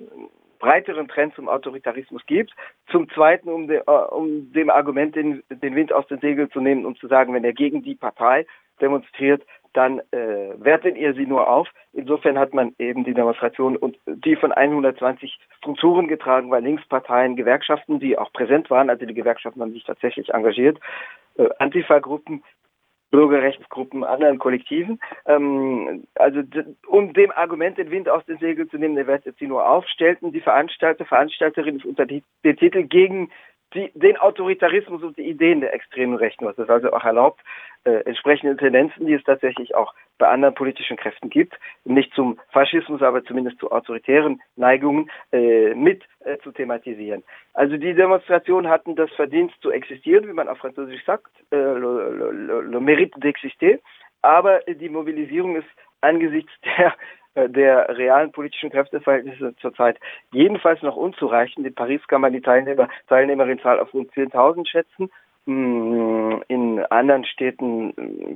breiteren 0.60 1.08
Trend 1.08 1.34
zum 1.36 1.48
Autoritarismus 1.48 2.26
gibt. 2.26 2.54
Zum 2.92 3.10
Zweiten, 3.10 3.50
um, 3.50 3.68
de, 3.68 3.82
uh, 3.88 4.14
um 4.14 4.52
dem 4.52 4.70
Argument 4.70 5.16
den, 5.16 5.42
den 5.50 5.76
Wind 5.76 5.94
aus 5.94 6.06
den 6.08 6.20
Segeln 6.20 6.52
zu 6.52 6.60
nehmen, 6.60 6.86
um 6.86 6.98
zu 6.98 7.08
sagen, 7.08 7.34
wenn 7.34 7.46
er 7.46 7.54
gegen 7.54 7.82
die 7.82 7.96
Partei 7.96 8.46
demonstriert, 8.82 9.42
dann 9.74 10.00
äh, 10.12 10.54
wertet 10.58 10.98
ihr 10.98 11.14
sie 11.14 11.26
nur 11.26 11.50
auf. 11.50 11.68
Insofern 11.94 12.38
hat 12.38 12.54
man 12.54 12.74
eben 12.80 13.04
die 13.04 13.14
Demonstration 13.14 13.78
und 13.78 13.98
die 14.06 14.36
von 14.36 14.52
120 14.52 15.40
Strukturen 15.58 16.08
getragen, 16.08 16.52
weil 16.52 16.64
Linksparteien, 16.64 17.36
Gewerkschaften, 17.36 18.00
die 18.00 18.18
auch 18.18 18.32
präsent 18.32 18.70
waren, 18.70 18.90
also 18.90 19.06
die 19.06 19.14
Gewerkschaften 19.14 19.62
haben 19.62 19.74
sich 19.74 19.84
tatsächlich 19.84 20.34
engagiert, 20.34 20.80
äh, 21.38 21.50
Antifa-Gruppen 21.60 22.44
Bürgerrechtsgruppen, 23.12 24.04
anderen 24.04 24.38
Kollektiven. 24.38 25.00
Ähm, 25.26 26.04
also 26.16 26.42
um 26.88 27.14
dem 27.14 27.32
Argument 27.32 27.78
den 27.78 27.92
Wind 27.92 28.08
aus 28.08 28.24
den 28.26 28.38
Segeln 28.38 28.70
zu 28.70 28.78
nehmen, 28.78 28.96
der 28.96 29.08
wird 29.08 29.26
jetzt 29.26 29.42
nur 29.42 29.68
aufstellten 29.68 30.32
die 30.32 30.42
Veranstalter, 30.42 31.06
Veranstalterinnen 31.06 31.82
unter 31.84 32.06
den 32.06 32.24
Titel 32.44 32.84
gegen 32.84 33.32
die, 33.74 33.92
den 33.94 34.18
Autoritarismus 34.18 35.04
und 35.04 35.18
die 35.18 35.28
Ideen 35.30 35.62
der 35.62 35.74
extremen 35.74 36.16
Rechten, 36.16 36.46
was 36.46 36.58
es 36.58 36.70
also 36.70 36.92
auch 36.92 37.04
erlaubt, 37.04 37.42
äh, 37.84 38.04
entsprechende 38.06 38.58
Tendenzen, 38.58 39.06
die 39.06 39.14
es 39.14 39.24
tatsächlich 39.24 39.76
auch 39.76 39.94
bei 40.18 40.28
anderen 40.28 40.56
politischen 40.56 40.98
Kräften 40.98 41.30
gibt, 41.30 41.58
nicht 41.86 42.14
zum 42.14 42.40
Faschismus, 42.52 43.02
aber 43.02 43.24
zumindest 43.24 43.60
zu 43.60 43.72
autoritären 43.72 44.42
Neigungen 44.56 45.10
äh, 45.32 45.74
mit 45.76 46.04
äh, 46.20 46.38
zu 46.40 46.52
thematisieren. 46.52 47.24
Also 47.54 47.78
die 47.78 47.94
Demonstrationen 47.94 48.70
hatten 48.70 48.96
das 48.96 49.12
Verdienst 49.12 49.56
zu 49.62 49.72
existieren, 49.72 50.28
wie 50.28 50.34
man 50.34 50.50
auf 50.50 50.58
Französisch 50.58 51.04
sagt, 51.06 51.32
äh, 51.52 51.56
le, 51.56 52.32
le, 52.32 52.62
le 52.62 52.80
mérite 52.80 53.18
d'exister, 53.20 53.80
aber 54.22 54.60
die 54.68 54.90
Mobilisierung 54.90 55.56
ist 55.56 55.70
angesichts 56.02 56.52
der 56.66 56.94
der 57.36 57.98
realen 57.98 58.32
politischen 58.32 58.70
Kräfteverhältnisse 58.70 59.56
zurzeit 59.58 59.98
jedenfalls 60.32 60.82
noch 60.82 60.96
unzureichend. 60.96 61.66
In 61.66 61.76
Paris 61.76 62.02
kann 62.08 62.22
man 62.22 62.34
die 62.34 62.42
Teilnehmer, 62.42 62.90
Teilnehmerinnenzahl 63.08 63.80
auf 63.80 63.94
rund 63.94 64.12
10.000 64.12 64.68
schätzen. 64.68 65.10
Mm, 65.50 66.44
in 66.48 66.86
anderen 66.92 67.26
Städten 67.26 67.94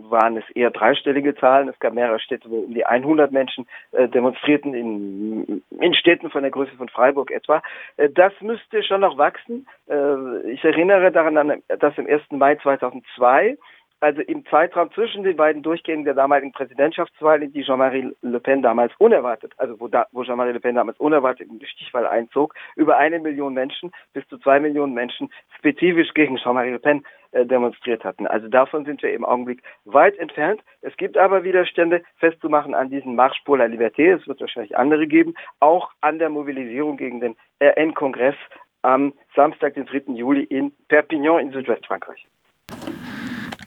waren 0.10 0.38
es 0.38 0.50
eher 0.56 0.72
dreistellige 0.72 1.36
Zahlen. 1.36 1.68
Es 1.68 1.78
gab 1.78 1.94
mehrere 1.94 2.20
Städte, 2.20 2.50
wo 2.50 2.62
um 2.62 2.74
die 2.74 2.88
100 2.88 3.32
Menschen 3.32 3.68
äh, 3.92 4.08
demonstrierten, 4.08 4.74
in, 4.74 5.64
in 5.80 5.94
Städten 5.94 6.32
von 6.32 6.42
der 6.42 6.50
Größe 6.50 6.76
von 6.76 6.90
Freiburg 6.90 7.30
etwa. 7.30 7.62
Äh, 7.98 8.10
das 8.10 8.34
müsste 8.42 8.82
schon 8.82 9.02
noch 9.02 9.20
wachsen. 9.20 9.68
Äh, 9.88 10.52
ich 10.54 10.64
erinnere 10.64 11.12
daran, 11.12 11.62
dass 11.68 11.98
im 12.00 12.08
1. 12.08 12.24
Mai 12.32 12.56
2002 12.56 13.58
also 14.04 14.22
im 14.22 14.46
Zeitraum 14.48 14.92
zwischen 14.92 15.24
den 15.24 15.38
beiden 15.38 15.64
Durchgängen 15.64 16.04
der 16.04 16.14
damaligen 16.14 16.52
Präsidentschaftswahl, 16.52 17.42
in 17.42 17.54
die 17.54 17.64
Jean-Marie 17.64 18.14
Le 18.22 18.40
Pen 18.42 18.62
damals 18.62 18.92
unerwartet, 19.00 19.54
also 19.58 19.80
wo, 19.80 19.88
da, 19.88 20.08
wo 20.12 20.24
Jean-Marie 20.24 20.52
Le 20.52 20.60
Pen 20.60 20.76
damals 20.76 21.00
unerwartet 21.00 21.48
in 21.50 21.58
die 21.58 21.66
Stichwahl 21.66 22.06
einzog, 22.06 22.54
über 22.76 22.98
eine 22.98 23.20
Million 23.20 23.54
Menschen 23.54 23.92
bis 24.12 24.28
zu 24.28 24.38
zwei 24.40 24.60
Millionen 24.60 24.94
Menschen 24.94 25.32
spezifisch 25.58 26.14
gegen 26.14 26.36
Jean-Marie 26.36 26.72
Le 26.72 26.80
Pen 26.80 27.06
äh, 27.32 27.46
demonstriert 27.46 28.04
hatten. 28.04 28.28
Also 28.28 28.50
davon 28.50 28.84
sind 28.84 29.02
wir 29.02 29.14
im 29.14 29.24
Augenblick 29.24 29.64
weit 29.86 30.18
entfernt. 30.18 30.62
Es 30.82 30.96
gibt 30.98 31.18
aber 31.18 31.46
Widerstände 31.46 32.04
festzumachen 32.18 32.76
an 32.76 32.90
diesen 32.90 33.16
Marsch 33.16 33.40
pour 33.46 33.58
la 33.58 33.66
Liberté. 33.66 34.20
Es 34.20 34.28
wird 34.28 34.42
wahrscheinlich 34.42 34.78
andere 34.78 35.08
geben, 35.08 35.34
auch 35.62 35.92
an 36.02 36.20
der 36.20 36.30
Mobilisierung 36.30 36.98
gegen 36.98 37.22
den 37.22 37.38
RN-Kongress 37.62 38.36
am 38.82 39.14
Samstag, 39.34 39.76
den 39.76 39.86
3. 39.86 40.14
Juli 40.14 40.44
in 40.44 40.74
Perpignan 40.90 41.40
in 41.40 41.52
Südwestfrankreich. 41.54 42.28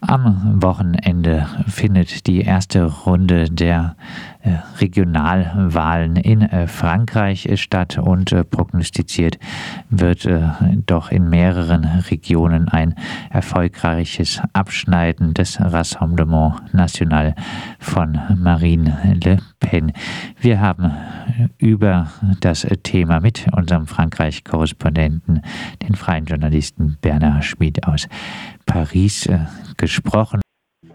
Am 0.09 0.63
Wochenende 0.63 1.49
findet 1.67 2.29
die 2.29 2.43
erste 2.43 2.85
Runde 2.85 3.51
der 3.51 3.97
äh, 4.43 4.59
Regionalwahlen 4.79 6.15
in 6.15 6.43
äh, 6.43 6.69
Frankreich 6.69 7.51
statt 7.61 7.99
und 7.99 8.31
äh, 8.31 8.45
prognostiziert 8.45 9.39
wird 9.91 10.29
doch 10.87 11.11
in 11.11 11.29
mehreren 11.29 11.85
Regionen 11.85 12.69
ein 12.69 12.95
erfolgreiches 13.31 14.41
Abschneiden 14.53 15.35
des 15.35 15.61
Rassemblement 15.61 16.73
National 16.73 17.35
von 17.79 18.19
Marine 18.39 19.19
Le 19.25 19.39
Pen. 19.59 19.93
Wir 20.41 20.61
haben 20.61 20.93
über 21.59 22.09
das 22.41 22.67
Thema 22.83 23.21
mit 23.21 23.47
unserem 23.53 23.87
Frankreich-Korrespondenten, 23.87 25.43
den 25.83 25.95
freien 25.95 26.27
Journalisten 26.27 26.99
Bernhard 27.01 27.45
Schmid 27.45 27.87
aus 27.87 28.09
Paris 28.67 29.29
gesprochen. 29.77 30.41